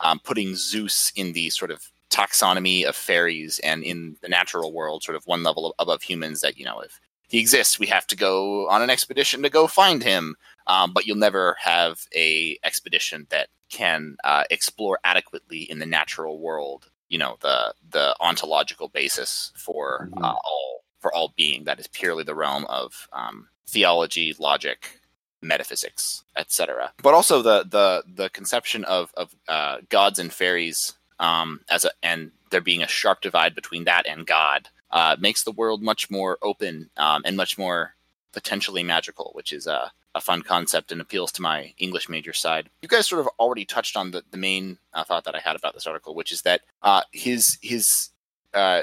[0.00, 5.02] um, putting Zeus in the sort of taxonomy of fairies and in the natural world,
[5.02, 6.40] sort of one level above humans.
[6.40, 9.66] That you know, if he exists, we have to go on an expedition to go
[9.66, 10.36] find him.
[10.66, 16.40] Um, but you'll never have a expedition that can uh, explore adequately in the natural
[16.40, 16.90] world.
[17.08, 20.24] You know, the the ontological basis for mm-hmm.
[20.24, 25.00] uh, all for all being that is purely the realm of um, theology, logic,
[25.42, 26.92] metaphysics, etc.
[27.02, 31.90] But also the the the conception of of uh, gods and fairies um, as a
[32.02, 36.10] and there being a sharp divide between that and God uh, makes the world much
[36.10, 37.94] more open um, and much more
[38.32, 42.68] potentially magical, which is a, a fun concept and appeals to my English major side.
[42.82, 45.56] You guys sort of already touched on the, the main uh, thought that I had
[45.56, 48.10] about this article, which is that uh, his his
[48.54, 48.82] uh,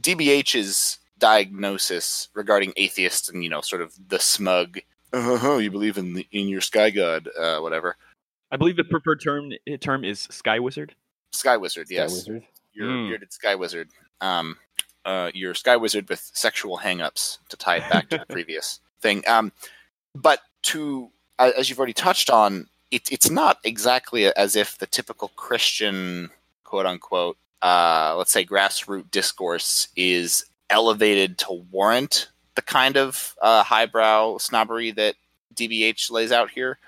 [0.00, 4.80] DBH's diagnosis regarding atheists and you know sort of the smug
[5.12, 7.96] oh, you believe in the, in your sky god, uh, whatever.
[8.50, 10.94] I believe the preferred term term is Sky Wizard.
[11.32, 12.12] Sky wizard, Sky yes.
[12.12, 12.42] Wizard.
[12.74, 13.08] Your Mm.
[13.08, 13.88] bearded sky wizard.
[14.20, 14.56] Um,
[15.04, 19.22] uh, your sky wizard with sexual hangups to tie it back to the previous thing.
[19.28, 19.52] Um,
[20.14, 25.28] but to as you've already touched on, it, it's not exactly as if the typical
[25.36, 26.30] Christian
[26.64, 33.62] quote unquote, uh, let's say grassroots discourse is elevated to warrant the kind of uh,
[33.62, 35.14] highbrow snobbery that
[35.54, 36.78] DBH lays out here.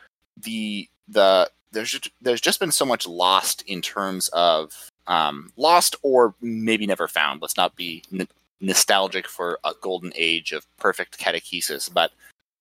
[0.40, 5.96] The the there's just, there's just been so much lost in terms of um, lost
[6.02, 7.42] or maybe never found.
[7.42, 8.28] Let's not be n-
[8.60, 12.12] nostalgic for a golden age of perfect catechesis, but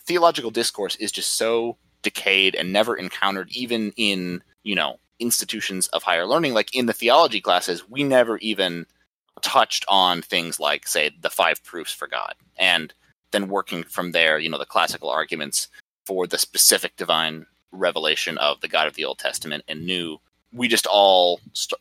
[0.05, 6.03] theological discourse is just so decayed and never encountered, even in you know institutions of
[6.03, 6.53] higher learning.
[6.53, 8.85] Like in the theology classes, we never even
[9.41, 12.93] touched on things like, say, the five proofs for God, and
[13.31, 15.67] then working from there, you know, the classical arguments
[16.05, 20.19] for the specific divine revelation of the God of the Old Testament and New.
[20.51, 21.79] We just all st-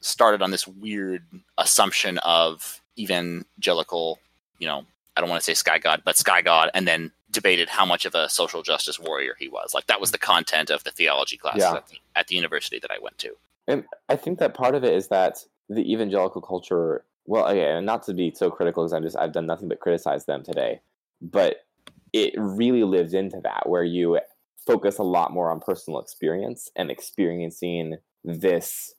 [0.00, 1.24] started on this weird
[1.58, 4.18] assumption of evangelical,
[4.58, 4.84] you know,
[5.16, 8.04] I don't want to say sky god, but sky god, and then debated how much
[8.04, 9.74] of a social justice warrior he was.
[9.74, 11.74] Like that was the content of the theology class Yeah.
[11.74, 13.30] at, the, at the university that I went to.
[13.68, 17.04] And I think that part of it is that the evangelical culture.
[17.26, 20.26] Well, again, not to be so critical because I'm just I've done nothing but criticize
[20.26, 20.80] them today,
[21.20, 21.56] but
[22.12, 24.18] it really lives into that where you
[24.66, 28.94] focus a lot more on personal experience and experiencing this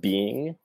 [0.00, 0.56] being,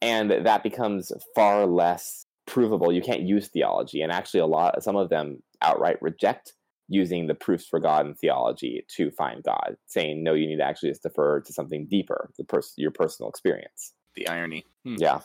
[0.00, 2.92] and that becomes far less provable.
[2.92, 6.52] You can't use theology, and actually, a lot some of them outright reject
[6.88, 10.64] using the proofs for God and theology to find God, saying no, you need to
[10.64, 13.94] actually just defer to something deeper, the pers- your personal experience.
[14.14, 14.66] The irony.
[14.84, 15.20] Yeah.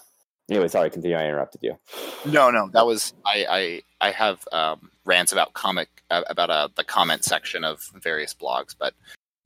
[0.49, 1.17] Anyway, sorry, continue.
[1.17, 1.77] I interrupted you.
[2.25, 3.45] No, no, that was I.
[3.99, 8.33] I I have um, rants about comic uh, about uh, the comment section of various
[8.33, 8.93] blogs, but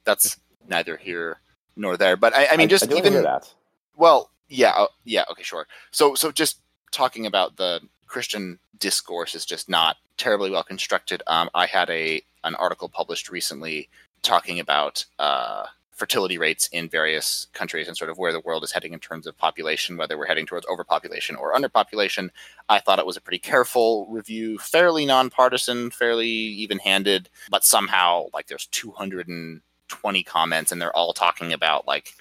[0.04, 1.39] that's neither here
[1.75, 2.15] nor there.
[2.17, 3.51] But I, I mean, just I do hear even that.
[3.95, 5.65] well, yeah, uh, yeah, okay, sure.
[5.91, 6.60] So, so just
[6.91, 11.23] talking about the Christian discourse is just not terribly well constructed.
[11.25, 13.89] Um, I had a an article published recently
[14.21, 15.65] talking about uh,
[16.02, 19.28] fertility rates in various countries and sort of where the world is heading in terms
[19.28, 22.32] of population, whether we're heading towards overpopulation or underpopulation.
[22.70, 28.48] I thought it was a pretty careful review, fairly nonpartisan, fairly even-handed, but somehow like
[28.48, 32.16] there's 220 comments and they're all talking about like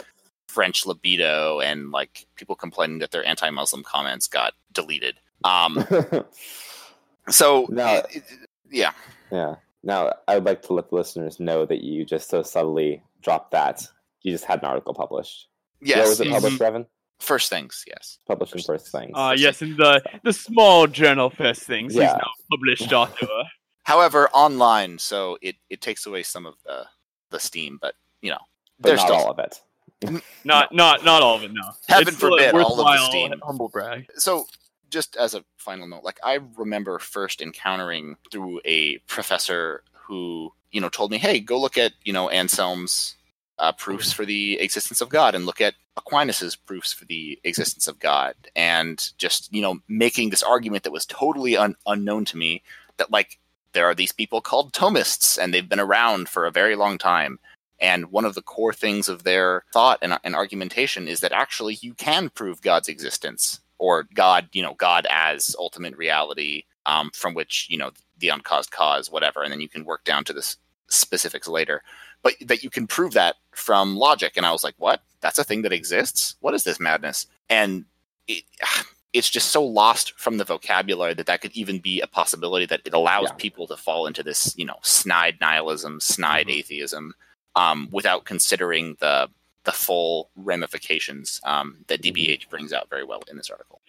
[0.46, 5.16] French libido and like people complaining that their anti-Muslim comments got deleted.
[5.42, 5.86] Um,
[7.30, 7.94] so No.
[7.94, 8.24] it- it-
[8.70, 8.92] yeah,
[9.32, 9.54] yeah.
[9.82, 13.52] Now, I would like to let the listeners know that you just so subtly dropped
[13.52, 13.86] that.
[14.22, 15.48] You just had an article published.
[15.80, 16.86] Where yes, was it published, Brevin?
[17.20, 18.18] first things, yes.
[18.26, 19.12] Published in First Things.
[19.14, 21.94] Uh, yes, in the the small journal First Things.
[21.94, 22.02] Yeah.
[22.02, 23.26] He's now published author.
[23.84, 26.84] However, online, so it, it takes away some of the
[27.30, 28.38] the steam, but you know,
[28.78, 29.60] but there's not still all of it.
[30.44, 31.52] Not not not all of it.
[31.52, 31.60] No.
[31.86, 33.34] Heaven It's still forbid all of the worthwhile steam.
[33.42, 34.06] Humble brag.
[34.16, 34.46] so
[34.88, 40.80] just as a final note like i remember first encountering through a professor who you
[40.80, 43.16] know told me hey go look at you know anselm's
[43.58, 47.88] uh, proofs for the existence of god and look at aquinas's proofs for the existence
[47.88, 48.34] of god.
[48.56, 52.62] And just you know making this argument that was totally un- unknown to me
[52.96, 53.38] that like
[53.72, 57.38] there are these people called thomists and they've been around for a very long time.
[57.80, 61.78] And one of the core things of their thought and, and argumentation is that actually
[61.80, 67.34] you can prove god's existence or God, you know, God as ultimate reality, um, from
[67.34, 70.56] which you know the uncaused cause, whatever, and then you can work down to the
[70.88, 71.82] specifics later.
[72.22, 75.02] But that you can prove that from logic, and I was like, "What?
[75.20, 76.36] That's a thing that exists?
[76.40, 77.86] What is this madness?" And
[78.28, 78.44] it,
[79.12, 82.66] it's just so lost from the vocabulary that that could even be a possibility.
[82.66, 83.34] That it allows Yeah.
[83.38, 86.58] people to fall into this, you know, snide nihilism, snide Mhm.
[86.58, 87.14] atheism,
[87.56, 89.28] um, without considering the
[89.64, 93.79] the full ramifications um, that DBH brings out very well in this article.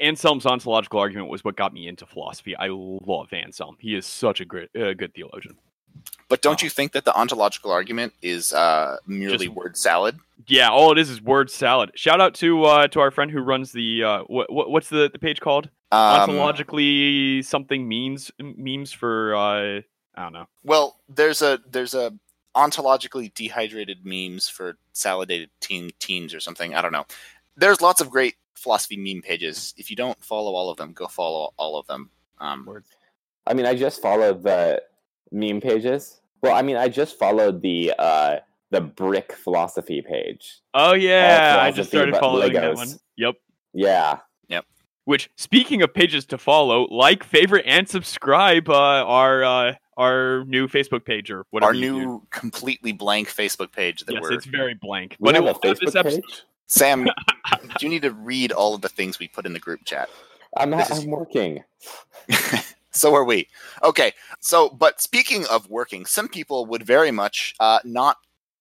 [0.00, 2.56] Anselm's ontological argument was what got me into philosophy.
[2.56, 3.76] I love Anselm.
[3.78, 5.56] He is such a great, uh, good theologian.
[6.28, 6.64] But don't Oh.
[6.64, 10.18] you think that the ontological argument is uh, merely Just- word salad?
[10.46, 11.90] Yeah, all it is is word salad.
[11.94, 15.08] Shout out to uh, to our friend who runs the uh, what, what what's the,
[15.10, 15.70] the page called?
[15.92, 19.80] Um, Ontologically something memes memes for uh,
[20.14, 20.46] I don't know.
[20.62, 22.12] well, there's a there's a
[22.54, 26.74] ontologically dehydrated memes for salidated teen teens or something.
[26.74, 27.06] I don't know.
[27.56, 29.74] There's lots of great philosophy meme pages.
[29.76, 32.10] If you don't follow all of them, go follow all of them.
[32.38, 32.82] Um,
[33.46, 34.82] I mean, I just followed the
[35.30, 36.20] meme pages.
[36.42, 38.36] Well, I mean, I just followed the uh,
[38.70, 40.60] the brick philosophy page.
[40.74, 42.88] Oh yeah, I just started but following that one.
[43.16, 43.34] Yep.
[43.72, 44.64] Yeah, Yep.
[45.04, 50.68] Which, speaking of pages to follow, like, favorite, and subscribe uh, our uh, our new
[50.68, 51.70] Facebook page or whatever.
[51.70, 51.98] Our you do.
[51.98, 55.16] new completely blank Facebook page that yes, we're it's very blank.
[55.18, 56.22] We but it have a will have this episode.
[56.22, 56.42] page.
[56.66, 57.04] Sam,
[57.78, 60.08] do you need to read all of the things we put in the group chat.
[60.56, 60.90] I'm not.
[60.90, 61.62] Is- I'm working.
[62.90, 63.48] so are we.
[63.82, 64.12] Okay.
[64.40, 68.18] So, but speaking of working, some people would very much uh, not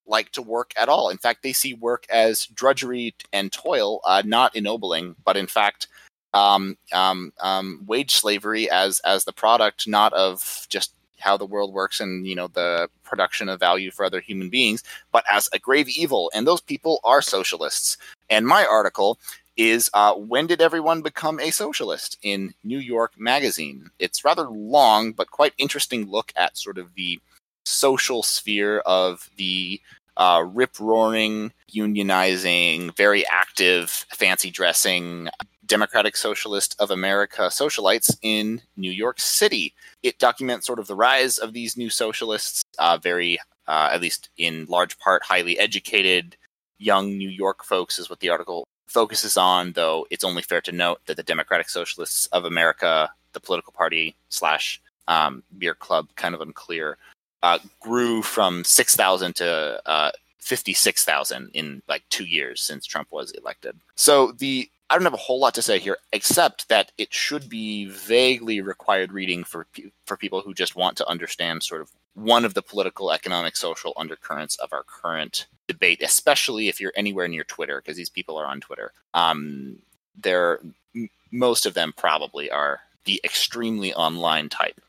[0.07, 1.09] like to work at all.
[1.09, 5.87] In fact, they see work as drudgery and toil, uh, not ennobling, but in fact,
[6.33, 10.93] um, um, um, wage slavery as as the product not of just
[11.25, 14.83] how the world works and you know the production of value for other human beings,
[15.11, 16.31] but as a grave evil.
[16.33, 17.97] And those people are socialists.
[18.29, 19.19] And my article
[19.57, 23.89] is uh, when did everyone become a socialist in New York Magazine?
[23.99, 27.19] It's rather long, but quite interesting look at sort of the
[27.65, 29.81] social sphere of the
[30.17, 35.29] uh, rip roaring, unionizing, very active, fancy dressing
[35.65, 39.73] Democratic Socialist of America socialites in New York City.
[40.03, 44.29] It documents sort of the rise of these new socialists, uh, very, uh, at least
[44.37, 46.37] in large part, highly educated
[46.77, 50.71] young New York folks, is what the article focuses on, though it's only fair to
[50.71, 56.35] note that the Democratic Socialists of America, the political party slash um, beer club, kind
[56.35, 56.97] of unclear,
[57.43, 63.75] uh, grew from 6,000 to uh, 56,000 in like two years since Trump was elected.
[63.95, 67.49] So the I don't have a whole lot to say here, except that it should
[67.49, 69.65] be vaguely required reading for
[70.05, 73.93] for people who just want to understand sort of one of the political, economic, social
[73.97, 78.45] undercurrents of our current debate, especially if you're anywhere near Twitter, because these people are
[78.45, 78.91] on Twitter.
[79.13, 79.77] Um,
[80.21, 80.59] they're
[80.95, 84.79] m- most of them probably are the extremely online type.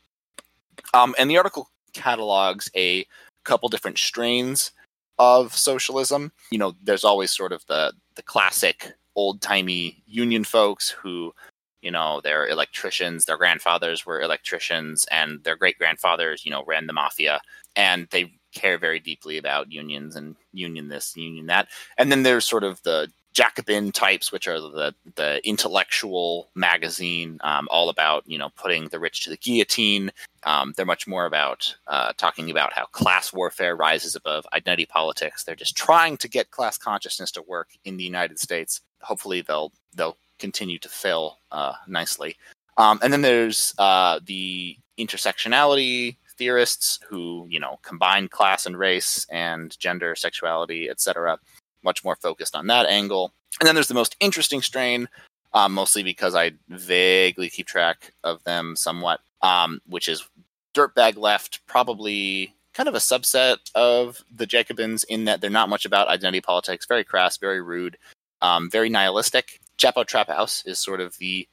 [0.93, 3.05] Um, and the article catalogs a
[3.43, 4.71] couple different strains
[5.17, 6.31] of socialism.
[6.51, 11.33] You know, there's always sort of the the classic old timey union folks who,
[11.81, 13.25] you know, they're electricians.
[13.25, 17.41] Their grandfathers were electricians, and their great grandfathers, you know, ran the mafia,
[17.75, 21.67] and they care very deeply about unions and union this, union that.
[21.97, 27.67] And then there's sort of the Jacobin types, which are the the intellectual magazine, um,
[27.69, 30.11] all about you know putting the rich to the guillotine.
[30.43, 35.43] Um, they're much more about uh, talking about how class warfare rises above identity politics.
[35.43, 38.81] They're just trying to get class consciousness to work in the United States.
[39.01, 42.37] Hopefully, they'll they'll continue to fail uh, nicely.
[42.77, 49.25] Um, and then there's uh, the intersectionality theorists who you know combine class and race
[49.31, 51.39] and gender, sexuality, etc
[51.87, 53.33] much more focused on that angle.
[53.59, 55.07] And then there's the most interesting strain,
[55.53, 60.27] um, mostly because I vaguely keep track of them somewhat, um, which is
[60.73, 65.85] Dirtbag Left, probably kind of a subset of the Jacobins in that they're not much
[65.85, 67.97] about identity politics, very crass, very rude,
[68.41, 69.59] um, very nihilistic.
[69.77, 71.47] Chapo Trap House is sort of the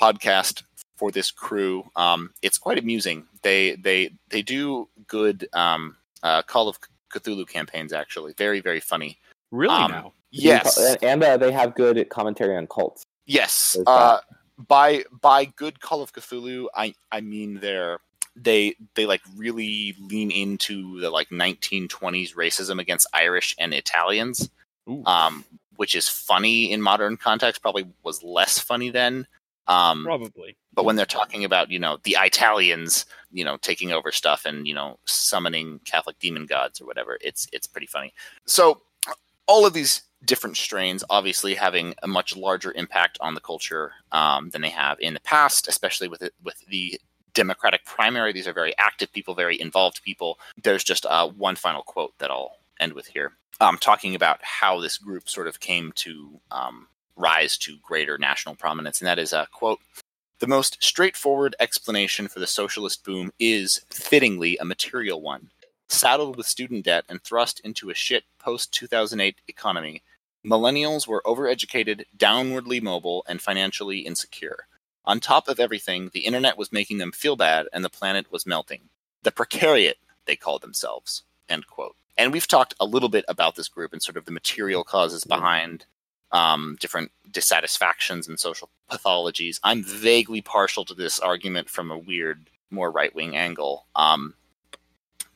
[0.00, 0.62] podcast
[0.96, 1.84] for this crew.
[1.96, 3.24] Um, it's quite amusing.
[3.42, 6.78] They they they do good um, uh, Call of
[7.12, 8.34] Cthulhu campaigns actually.
[8.36, 9.18] Very very funny.
[9.50, 10.12] Really Um, now?
[10.30, 10.78] Yes.
[10.78, 13.04] and, and uh, they have good commentary on cults.
[13.26, 13.76] Yes.
[13.86, 14.18] Uh,
[14.58, 17.98] by by good Call of Cthulhu, I I mean they're
[18.34, 24.50] they they like really lean into the like 1920s racism against Irish and Italians,
[24.88, 25.02] Ooh.
[25.06, 25.44] um,
[25.76, 27.62] which is funny in modern context.
[27.62, 29.26] Probably was less funny then.
[29.68, 30.56] Um, Probably.
[30.74, 34.66] but when they're talking about you know the Italians, you know taking over stuff and
[34.66, 38.12] you know summoning Catholic demon gods or whatever, it's it's pretty funny.
[38.46, 38.82] So
[39.46, 44.50] all of these different strains obviously having a much larger impact on the culture um,
[44.50, 47.00] than they have in the past, especially with it, with the
[47.34, 48.32] Democratic primary.
[48.32, 50.38] These are very active people, very involved people.
[50.62, 54.80] There's just uh, one final quote that I'll end with here, um, talking about how
[54.80, 59.32] this group sort of came to um, rise to greater national prominence, and that is
[59.32, 59.80] a quote.
[60.38, 65.48] The most straightforward explanation for the socialist boom is, fittingly, a material one.
[65.88, 70.02] Saddled with student debt and thrust into a shit post 2008 economy,
[70.44, 74.66] millennials were overeducated, downwardly mobile, and financially insecure.
[75.06, 78.44] On top of everything, the internet was making them feel bad and the planet was
[78.44, 78.88] melting.
[79.22, 79.94] The precariat,
[80.26, 81.22] they called themselves.
[81.48, 81.96] End quote.
[82.18, 85.24] And we've talked a little bit about this group and sort of the material causes
[85.24, 85.84] behind
[86.32, 89.60] um, different dissatisfactions and social pathologies.
[89.62, 93.86] I'm vaguely partial to this argument from a weird, more right wing angle.
[93.94, 94.34] Um,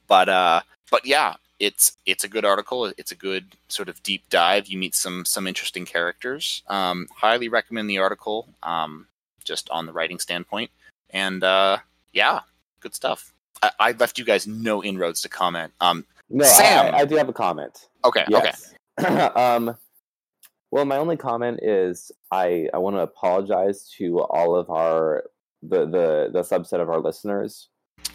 [0.06, 2.86] but uh, but yeah, it's it's a good article.
[2.96, 4.66] It's a good sort of deep dive.
[4.66, 6.62] You meet some some interesting characters.
[6.66, 8.48] Um, highly recommend the article.
[8.62, 9.06] Um,
[9.44, 10.70] just on the writing standpoint,
[11.10, 11.78] and uh,
[12.12, 12.40] yeah,
[12.80, 13.32] good stuff.
[13.62, 15.72] I, I left you guys no inroads to comment.
[16.30, 16.94] No, Sam.
[16.94, 17.88] I, I do have a comment.
[18.04, 18.52] okay, okay.
[19.36, 19.76] Um,
[20.70, 25.24] well, my only comment is I, I want to apologize to all of our
[25.62, 27.68] the, the the subset of our listeners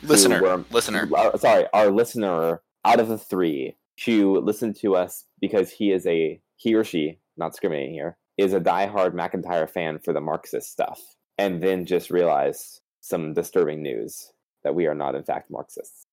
[0.03, 1.09] Listener, were- listener.
[1.15, 6.05] uh, sorry, our listener out of the three to listen to us because he is
[6.07, 10.71] a he or she, not discriminating here, is a diehard MacIntyre fan for the Marxist
[10.71, 11.01] stuff,
[11.37, 14.31] and then just realize some disturbing news
[14.63, 16.04] that we are not in fact Marxists.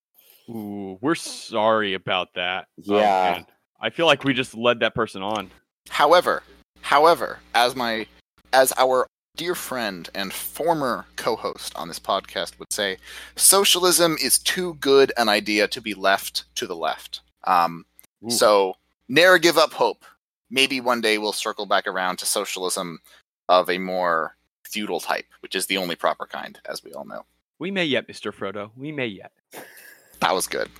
[0.49, 2.66] Ooh, we're sorry about that.
[2.88, 3.43] Oh, Yeah.
[3.80, 5.51] I feel like we just led that person on.
[5.88, 6.43] However,
[6.82, 8.07] however, as my
[8.53, 12.99] as our dear friend and former co-host on this podcast would say,
[13.34, 17.22] socialism is too good an idea to be left to the left.
[17.45, 17.84] Um,
[18.24, 18.30] Ooh.
[18.30, 18.74] so
[19.09, 20.05] ne'er give up hope.
[20.51, 23.01] Maybe one day we'll circle back around to socialism
[23.49, 27.24] of a more feudal type, which is the only proper kind, as we all know.
[27.59, 28.32] We may yet, Mr.
[28.32, 28.70] Frodo.
[28.76, 29.32] We may yet.
[30.23, 30.70] That was good.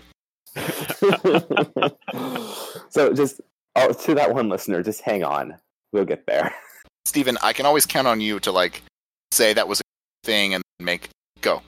[2.90, 3.40] so just
[3.74, 5.57] oh, to that one listener, just hang on.
[5.93, 6.55] We'll get there.
[7.07, 8.84] Stephen, I can always count on you to like
[9.32, 9.82] say that was a
[10.24, 11.09] thing and make
[11.40, 11.61] go.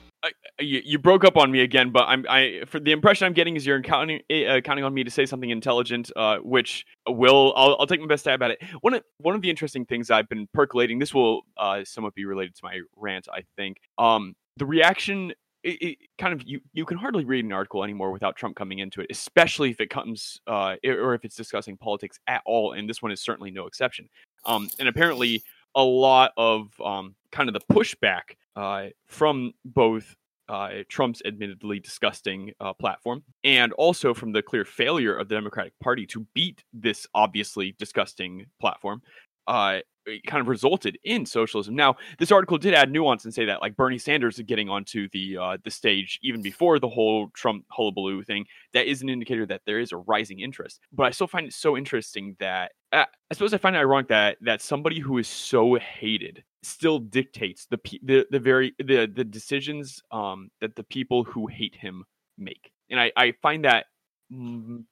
[0.57, 3.57] you, you broke up on me again, but I'm I for the impression I'm getting
[3.57, 7.75] is you're counting uh, counting on me to say something intelligent, uh, which will I'll,
[7.77, 8.63] I'll take my best stab at it.
[8.79, 10.99] One of one of the interesting things I've been percolating.
[10.99, 13.79] This will uh, somewhat be related to my rant, I think.
[13.97, 15.33] Um, the reaction.
[15.65, 18.79] It, it kind of you you can hardly read an article anymore without Trump coming
[18.79, 22.73] into it, especially if it comes uh, or if it's discussing politics at all.
[22.73, 24.07] And this one is certainly no exception.
[24.45, 25.43] Um, and apparently,
[25.73, 30.15] a lot of um, kind of the pushback uh, from both
[30.47, 35.73] uh, Trump's admittedly disgusting uh, platform, and also from the clear failure of the Democratic
[35.79, 39.01] Party to beat this obviously disgusting platform,
[39.47, 39.79] uh,
[40.27, 41.75] kind of resulted in socialism.
[41.75, 45.09] Now, this article did add nuance and say that like Bernie Sanders is getting onto
[45.09, 48.45] the uh, the stage even before the whole Trump hullabaloo thing.
[48.73, 50.79] That is an indicator that there is a rising interest.
[50.91, 54.07] But I still find it so interesting that uh, I suppose I find it ironic
[54.09, 59.23] that that somebody who is so hated still dictates the the the very the the
[59.23, 62.03] decisions um that the people who hate him
[62.37, 63.85] make and i i find that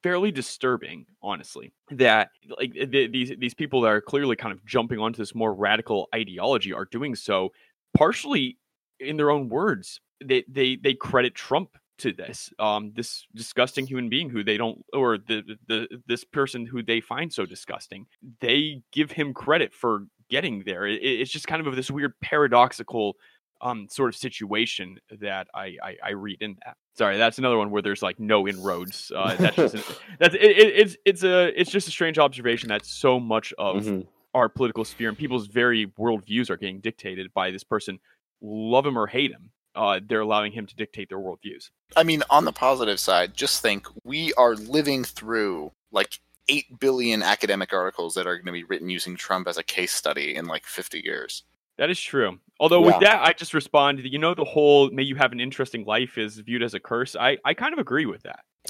[0.04, 2.30] fairly disturbing honestly that
[2.60, 6.08] like th- these these people that are clearly kind of jumping onto this more radical
[6.14, 7.50] ideology are doing so
[7.98, 8.58] partially
[9.00, 10.00] in their own words.
[10.24, 11.70] They they they credit trump
[12.00, 16.66] to this um this disgusting human being who they don't or the the this person
[16.66, 18.06] who they find so disgusting.
[18.40, 20.88] They give him credit for getting there.
[20.88, 23.16] It, it's just kind of this weird paradoxical
[23.64, 27.72] um sort of situation that I, I i read in that sorry that's another one
[27.72, 29.84] where there's like no inroads uh that's just an,
[30.20, 33.78] that's it, it, it's it's a it's just a strange observation that so much of
[33.86, 34.06] Mhm.
[34.36, 38.00] our political sphere and people's very worldviews are getting dictated by this person
[38.42, 42.24] love him or hate him uh they're allowing him to dictate their worldviews I mean,
[42.32, 48.16] on the positive side, just think we are living through like 8 billion academic articles
[48.16, 51.02] that are going to be written using Trump as a case study in like 50
[51.02, 51.44] years.
[51.78, 52.40] That is true.
[52.60, 54.00] Although with that, I just respond.
[54.00, 56.80] that You know, the whole "may you have an interesting life" is viewed as a
[56.80, 57.16] curse.
[57.16, 58.46] I I kind of agree with that.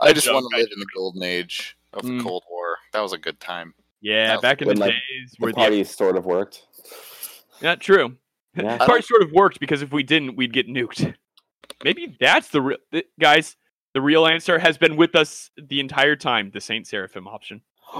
[0.00, 2.22] I just want to live in the golden age of the Mm.
[2.22, 2.76] Cold War.
[2.92, 3.74] That was a good time.
[4.00, 6.62] yeah, was back in the like, days The where the party sort of worked.
[7.60, 8.16] yeah, true.
[8.54, 8.76] Yeah.
[8.78, 11.14] The party sort of worked because if we didn't, we'd get nuked.
[11.84, 12.78] Maybe that's the real
[13.20, 13.56] guys.
[13.94, 16.50] The real answer has been with us the entire time.
[16.52, 17.62] The Saint Seraphim option,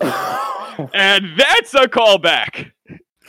[0.94, 2.72] and that's a callback.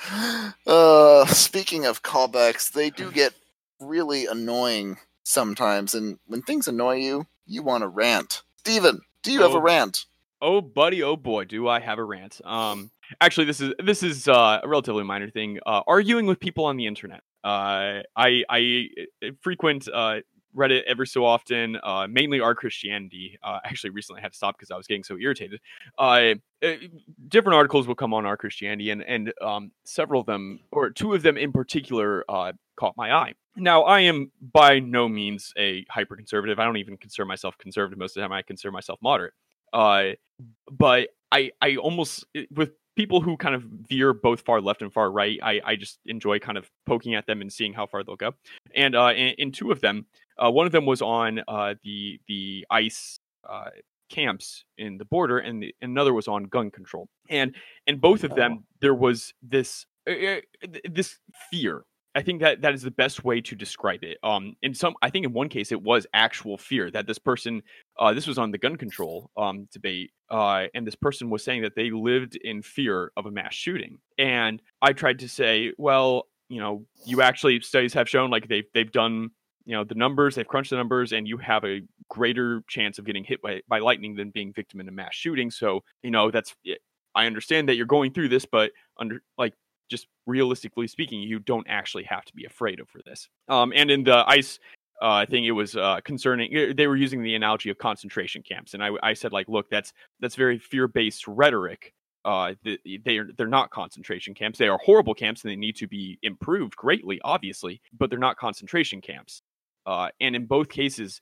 [0.68, 3.34] Uh, speaking of callbacks, they do get
[3.80, 8.44] really annoying sometimes, and when things annoy you, you want to rant.
[8.60, 9.58] Steven, do you have Oh.
[9.58, 10.06] a rant?
[10.42, 12.40] Oh, buddy, oh boy, do I have a rant.
[12.46, 12.92] Um,
[13.22, 15.60] actually, this is this is uh, a relatively minor thing.
[15.66, 17.22] Uh, arguing with people on the internet.
[17.44, 18.88] Uh, I I
[19.26, 20.18] uh, frequent uh,
[20.56, 23.38] Reddit every so often, uh, mainly our Christianity.
[23.44, 25.60] Uh, actually, recently I had to stop because I was getting so irritated.
[25.98, 26.74] Uh, uh,
[27.28, 31.14] different articles will come on our Christianity, and and um, several of them, or two
[31.14, 33.34] of them in particular, uh, caught my eye.
[33.56, 36.60] Now, I am by no means a hyper conservative.
[36.60, 38.32] I don't even consider myself conservative most of the time.
[38.32, 39.34] I consider myself moderate.
[39.74, 40.12] Uh,
[40.72, 45.12] but I I almost with people who kind of veer both far left and far
[45.12, 48.16] right, I I just enjoy kind of poking at them and seeing how far they'll
[48.16, 48.34] go.
[48.76, 50.06] And uh, in, in two of them,
[50.44, 53.20] uh, one of them was on uh, the the ICE
[53.50, 53.70] uh,
[54.10, 57.08] camps in the border, and the, another was on gun control.
[57.30, 60.40] And in both of them, there was this uh, uh,
[60.90, 61.18] this
[61.52, 61.86] fear.
[62.16, 64.18] I think that that is the best way to describe it.
[64.24, 67.62] Um, in some, I think in one case it was actual fear that this person
[68.00, 71.62] uh, this was on the gun control um, debate, uh, and this person was saying
[71.62, 74.00] that they lived in fear of a mass shooting.
[74.18, 78.68] And I tried to say, well, you know, you actually studies have shown like they've
[78.74, 79.32] they've done
[79.68, 83.06] you know the numbers, they've crunched the numbers, and you have a greater chance of
[83.06, 85.52] getting hit by, by lightning than being victim in a mass shooting.
[85.52, 86.56] So you know that's
[87.14, 89.54] I understand that you're going through this, but under like
[89.90, 93.30] just realistically speaking, you don't actually have to be afraid of for this.
[93.48, 94.60] Um, and in the ICE
[95.02, 96.56] uh, think it was uh, concerning.
[96.56, 99.70] eh, They were using the analogy of concentration camps, and I, I said like, look,
[99.70, 101.94] that's that's very fear-based rhetoric.
[102.26, 104.58] Uh, th- they are they're not concentration camps.
[104.58, 107.80] They are horrible camps, and they need to be improved greatly, obviously.
[107.98, 109.44] But they're not concentration camps.
[109.88, 111.22] Uh, and in both cases,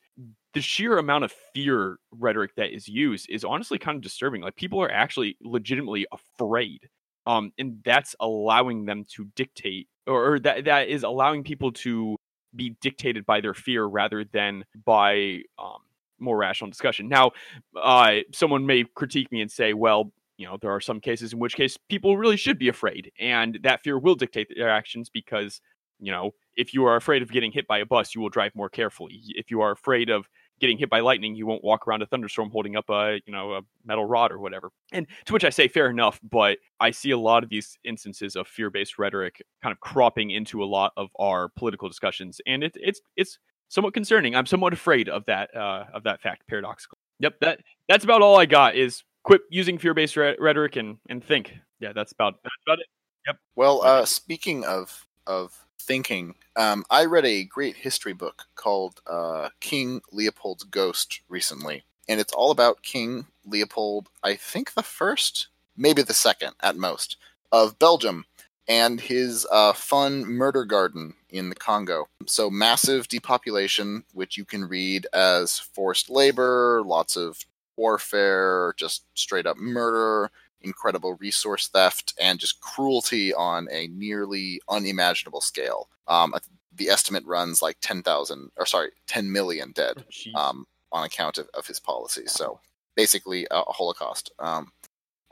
[0.56, 4.42] the sheer amount of fear rhetoric that is used is honestly kind of disturbing.
[4.42, 6.90] Like people are actually legitimately afraid,
[7.28, 12.18] um, and that's allowing them to dictate, or, or that that is allowing people to
[12.56, 15.82] be dictated by their fear rather than by um,
[16.18, 17.08] more rational discussion.
[17.08, 17.32] Now,
[17.80, 21.40] uh, someone may critique me and say, well, you know, there are some cases in
[21.40, 25.62] which case people really should be afraid, and that fear will dictate their actions because,
[26.00, 28.54] you know, if you are afraid of getting hit by a bus, you will drive
[28.56, 29.22] more carefully.
[29.30, 30.28] If you are afraid of
[30.62, 33.56] getting hit by lightning, you won't walk around a thunderstorm holding up a, you know,
[33.56, 34.72] a metal rod or whatever.
[34.94, 38.38] And to which I say, fair enough, but I see a lot of these instances
[38.38, 42.72] of fear-based rhetoric kind of cropping into a lot of our political discussions, and it,
[42.76, 43.38] it's it's
[43.68, 44.34] somewhat concerning.
[44.36, 46.98] I'm somewhat afraid of that uh, of that fact, paradoxical.
[47.20, 48.76] Yep, that that's about all I got.
[48.76, 51.54] Is quit using fear-based re- rhetoric and and think.
[51.82, 52.88] Yeah, that's about that's about it.
[53.28, 53.38] Yep.
[53.56, 59.50] Well, uh, speaking of of thinking, um, I read a great history book called uh,
[59.60, 64.10] King Leopold's Ghost recently, and it's all about King Leopold.
[64.24, 67.18] I think the first, maybe the second at most,
[67.52, 68.26] of Belgium,
[68.68, 72.08] and his uh, fun murder garden in the Congo.
[72.26, 77.46] So massive depopulation, which you can read as forced labor, lots of
[77.78, 80.32] warfare, just straight up murder,
[80.62, 85.90] incredible resource theft, and just cruelty on a nearly unimaginable scale.
[86.08, 86.34] Um,
[86.76, 90.36] the estimate runs like 10,000, or sorry, 10 million dead Jeez.
[90.36, 92.32] um, on account of, of his policies.
[92.32, 92.60] So
[92.96, 94.32] basically, a, a Holocaust.
[94.40, 94.72] Um,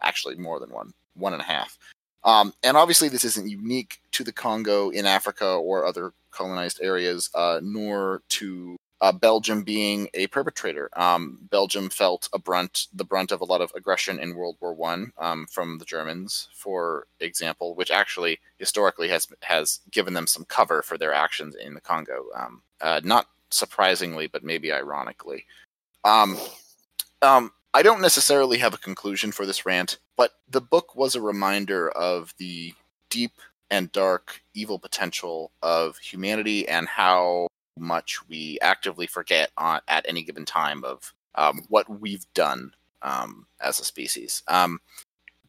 [0.01, 1.77] actually, more than one, one and a half.
[2.23, 7.29] Um, and obviously, this isn't unique to the Congo in Africa or other colonized areas,
[7.35, 10.89] uh, nor to uh, Belgium being a perpetrator.
[10.93, 14.73] Um, Belgium felt a brunt, the brunt of a lot of aggression in World War
[14.73, 20.45] One um, from the Germans, for example, which actually historically has has given them some
[20.45, 22.27] cover for their actions in the Congo.
[22.33, 25.45] Um, uh, not surprisingly, but maybe ironically.
[26.05, 26.37] Um,
[27.21, 31.21] um, I don't necessarily have a conclusion for this rant, but the book was a
[31.21, 32.73] reminder of the
[33.09, 33.33] deep
[33.69, 37.47] and dark evil potential of humanity and how
[37.77, 43.45] much we actively forget on, at any given time of um, what we've done um,
[43.61, 44.43] as a species.
[44.47, 44.79] Um,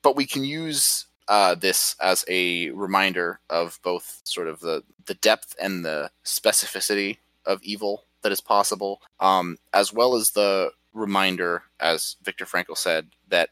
[0.02, 5.14] but we can use uh, this as a reminder of both sort of the, the
[5.14, 11.62] depth and the specificity of evil that is possible, um, as well as the reminder,
[11.80, 13.50] as Viktor Frankl said, that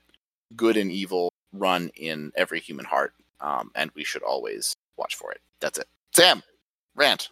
[0.57, 5.33] good and evil run in every human heart, um, and we should always watch for
[5.33, 5.41] it.
[5.61, 5.89] That's it.
[6.13, 6.43] Sam,
[6.95, 7.29] rant.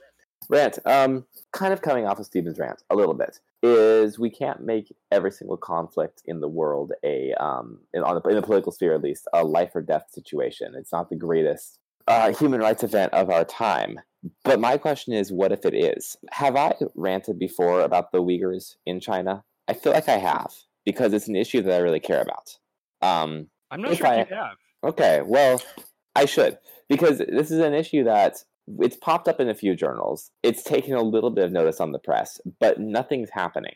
[0.51, 4.61] Rant um kind of coming off of steven's rant a little bit is we can't
[4.63, 8.73] make every single conflict in the world a um in, on the, in the political
[8.73, 10.75] sphere at least a life or death situation.
[10.75, 11.79] It's not the greatest
[12.09, 14.01] uh, human rights event of our time.
[14.45, 16.17] But my question is what if it is?
[16.33, 19.45] Have i ranted before about the uyghurs in china?
[19.69, 20.53] I feel like i have
[20.85, 22.59] because it's an issue that i really care about.
[23.03, 24.57] Um I'm not sure I- you have.
[24.83, 25.63] Okay, well,
[26.17, 28.43] I should because this is an issue that
[28.79, 30.31] it's popped up in a few journals.
[30.43, 33.75] It's taken a little bit of notice on the press, but nothing's happening.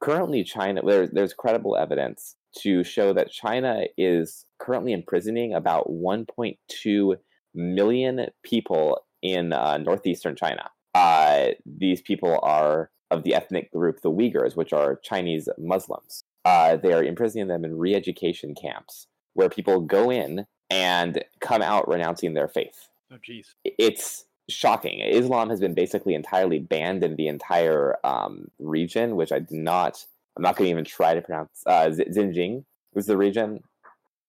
[0.00, 7.16] Currently, China there, there's credible evidence to show that China is currently imprisoning about 1.2
[7.54, 10.70] million people in uh, northeastern China.
[10.94, 16.22] Uh, these people are of the ethnic group the Uyghurs, which are Chinese Muslims.
[16.44, 21.88] Uh, they are imprisoning them in re-education camps where people go in and come out
[21.88, 22.88] renouncing their faith.
[23.12, 23.46] Oh, jeez.
[23.64, 25.00] It's shocking.
[25.00, 30.04] Islam has been basically entirely banned in the entire um, region, which I did not.
[30.36, 31.62] I'm not going to even try to pronounce.
[31.66, 33.62] Uh, Z- Xinjiang was the region.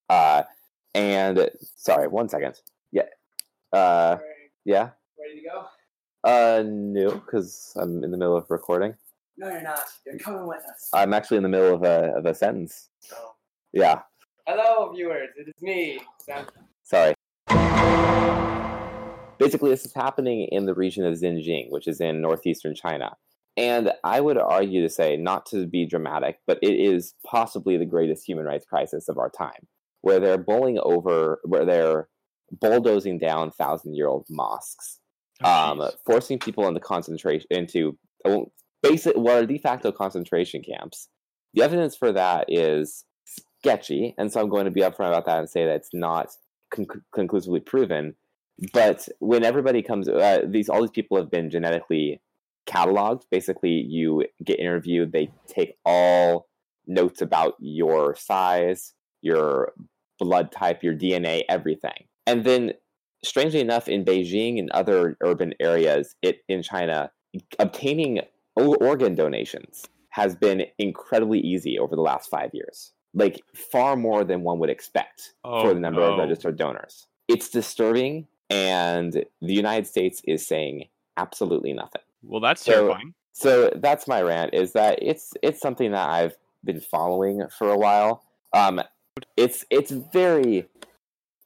[0.09, 0.43] Uh,
[0.93, 2.55] and sorry, one second.
[2.91, 3.03] Yeah.
[3.71, 4.17] Uh,
[4.65, 4.89] yeah.
[5.19, 5.65] ready to go?
[6.23, 8.93] Uh, no, because I'm in the middle of recording.
[9.37, 9.79] No, you're not.
[10.05, 10.89] You're coming with us.
[10.93, 12.89] I'm actually in the middle of a of a sentence.
[12.99, 13.15] So,
[13.73, 14.01] Yeah.
[14.45, 15.29] hello, viewers.
[15.37, 16.45] It is me, Sam.
[16.83, 17.13] Sorry.
[19.41, 23.15] Basically, this is happening in the region of Xinjiang, which is in northeastern China.
[23.57, 27.85] And I would argue to say, not to be dramatic, but it is possibly the
[27.85, 29.67] greatest human rights crisis of our time,
[30.01, 32.07] where they're bowling over, where they're
[32.51, 34.99] bulldozing down thousand year old mosques,
[35.43, 38.51] Oh, um, forcing people into concentration, into well,
[38.83, 41.09] basic, what are de facto concentration camps.
[41.53, 43.03] The evidence for that is
[43.59, 46.29] sketchy, and so I'm going to be upfront about that and say that it's not
[46.73, 48.15] con- conclusively proven.
[48.73, 52.21] But when everybody comes, uh, these all these people have been genetically
[52.67, 53.23] cataloged.
[53.31, 55.11] Basically, you get interviewed.
[55.11, 56.47] They take all
[56.87, 59.73] notes about your size, your
[60.19, 62.07] blood type, your DNA, everything.
[62.27, 62.73] And then,
[63.23, 67.11] strangely enough, in Beijing and other urban areas it, in China,
[67.59, 68.21] obtaining
[68.55, 72.93] organ donations has been incredibly easy over the last five years.
[73.13, 77.07] Like far more than one would expect Oh, for the number of registered donors.
[77.27, 80.85] It's disturbing, and the United States is saying
[81.17, 82.01] absolutely nothing.
[82.21, 83.13] Well, that's So- terrifying.
[83.33, 84.53] So that's my rant.
[84.53, 86.35] Is that it's it's something that I've
[86.65, 88.23] been following for a while.
[88.53, 88.81] Um,
[89.37, 90.67] it's it's very,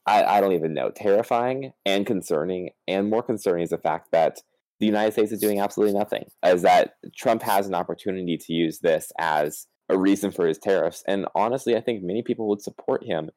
[0.04, 2.70] I, I don't even know, terrifying and concerning.
[2.88, 4.40] And more concerning is the fact that
[4.80, 6.26] the United States is doing absolutely nothing.
[6.42, 11.04] As that Trump has an opportunity to use this as a reason for his tariffs.
[11.06, 13.30] And honestly, I think many people would support him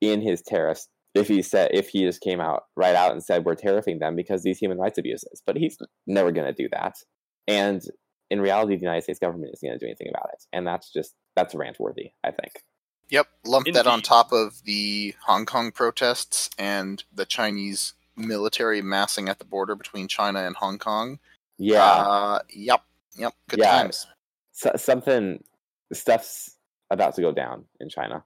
[0.00, 3.44] in his tariffs if he said if he just came out right out and said
[3.44, 5.42] we're tariffing them because these human rights abuses.
[5.46, 6.94] But he's never going to do that.
[7.46, 7.82] And
[8.30, 10.90] in reality, the United States government isn't going to do anything about it, and that's
[10.92, 12.12] just that's rant worthy.
[12.24, 12.62] I think.
[13.10, 19.28] Yep, lump that on top of the Hong Kong protests and the Chinese military massing
[19.28, 21.18] at the border between China and Hong Kong.
[21.58, 22.80] Yeah, Uh, yep.
[23.16, 23.34] Yep.
[23.48, 23.70] Good Yeah.
[23.82, 24.06] times.
[24.52, 25.44] so, something
[25.92, 26.56] stuff's
[26.90, 28.24] about to go down in China.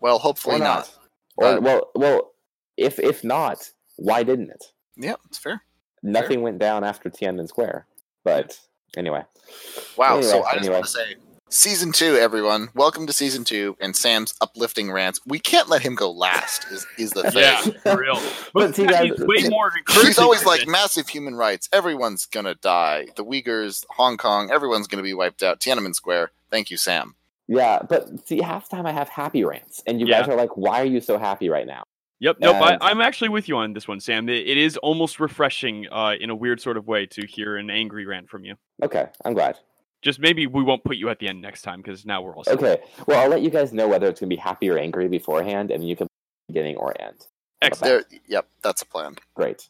[0.00, 0.96] Well, hopefully or not.
[1.38, 2.32] Or Uh, well, well,
[2.76, 4.64] if if not, why didn't it?
[4.96, 5.62] Yeah, it's fair.
[6.02, 7.86] Nothing went down after Tiananmen Square.
[8.24, 8.58] But
[8.96, 9.22] anyway,
[9.96, 10.20] Wow.
[10.20, 10.74] so I just anyway.
[10.74, 11.14] want to say,
[11.48, 15.20] season two, everyone, welcome to season two and Sam's uplifting rants.
[15.26, 16.66] We can't let him go last.
[16.72, 17.42] Is is the thing.
[17.42, 18.20] Yeah, for real.
[18.52, 19.70] But see, guys, he's way more
[20.02, 20.68] He's always like this.
[20.68, 21.68] massive human rights.
[21.72, 23.06] Everyone's gonna die.
[23.16, 25.60] The Uyghurs, Hong Kong, everyone's gonna be wiped out.
[25.60, 26.32] Tiananmen Square.
[26.50, 27.14] Thank you, Sam.
[27.48, 27.80] Yeah.
[27.88, 30.20] But see, half the time I have happy rants, and you Yeah.
[30.20, 31.82] guys are like, "Why are you so happy right now?"
[32.20, 32.56] Yep, nope.
[32.56, 34.28] And- I, I'm actually with you on this one, Sam.
[34.28, 37.70] It, it is almost refreshing, uh, in a weird sort of way, to hear an
[37.70, 38.54] angry rant from you.
[38.82, 39.58] Okay, I'm glad.
[40.02, 42.44] Just maybe we won't put you at the end next time because now we're all
[42.44, 42.54] set.
[42.54, 45.70] Okay, well, I'll let you guys know whether it's gonna be happy or angry beforehand,
[45.72, 46.06] and you can
[46.48, 47.26] beginning or end.
[47.62, 48.08] Excellent.
[48.10, 48.20] There.
[48.28, 49.16] Yep, that's a plan.
[49.34, 49.68] Great.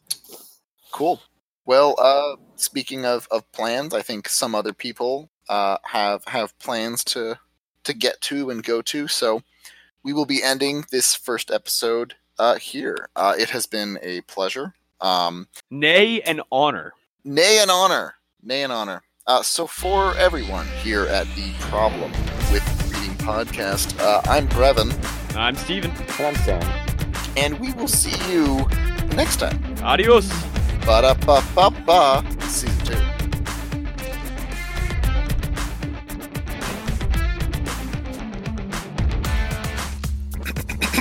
[0.91, 1.21] Cool.
[1.65, 7.03] Well, uh, speaking of, of plans, I think some other people uh, have have plans
[7.05, 7.39] to
[7.83, 9.07] to get to and go to.
[9.07, 9.41] So
[10.03, 13.09] we will be ending this first episode uh, here.
[13.15, 14.73] Uh, it has been a pleasure.
[15.01, 16.93] Um, Nay, an honor.
[17.23, 18.15] nay an honor.
[18.43, 19.01] Nay an honor.
[19.27, 22.11] Uh, so for everyone here at the Problem
[22.51, 22.63] with
[22.93, 24.91] Reading podcast, uh, I'm Brevin,
[25.35, 25.91] I'm Steven.
[25.91, 26.61] And I'm Sam.
[27.37, 28.65] and we will see you
[29.15, 29.59] next time.
[29.83, 30.27] Adios.
[30.85, 32.25] Ba da ba ba ba.
[32.47, 33.18] Season two.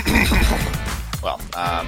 [1.22, 1.86] well, um,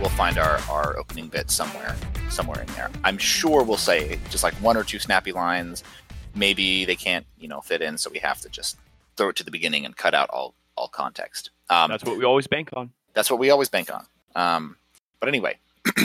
[0.00, 1.94] we'll find our, our opening bit somewhere,
[2.30, 2.90] somewhere in there.
[3.04, 5.84] I'm sure we'll say just like one or two snappy lines.
[6.34, 8.76] Maybe they can't, you know, fit in, so we have to just
[9.16, 11.50] throw it to the beginning and cut out all all context.
[11.70, 12.90] Um, That's what we always bank on.
[13.12, 14.06] that's what we always bank on.
[14.36, 14.76] Um,
[15.18, 15.58] but anyway,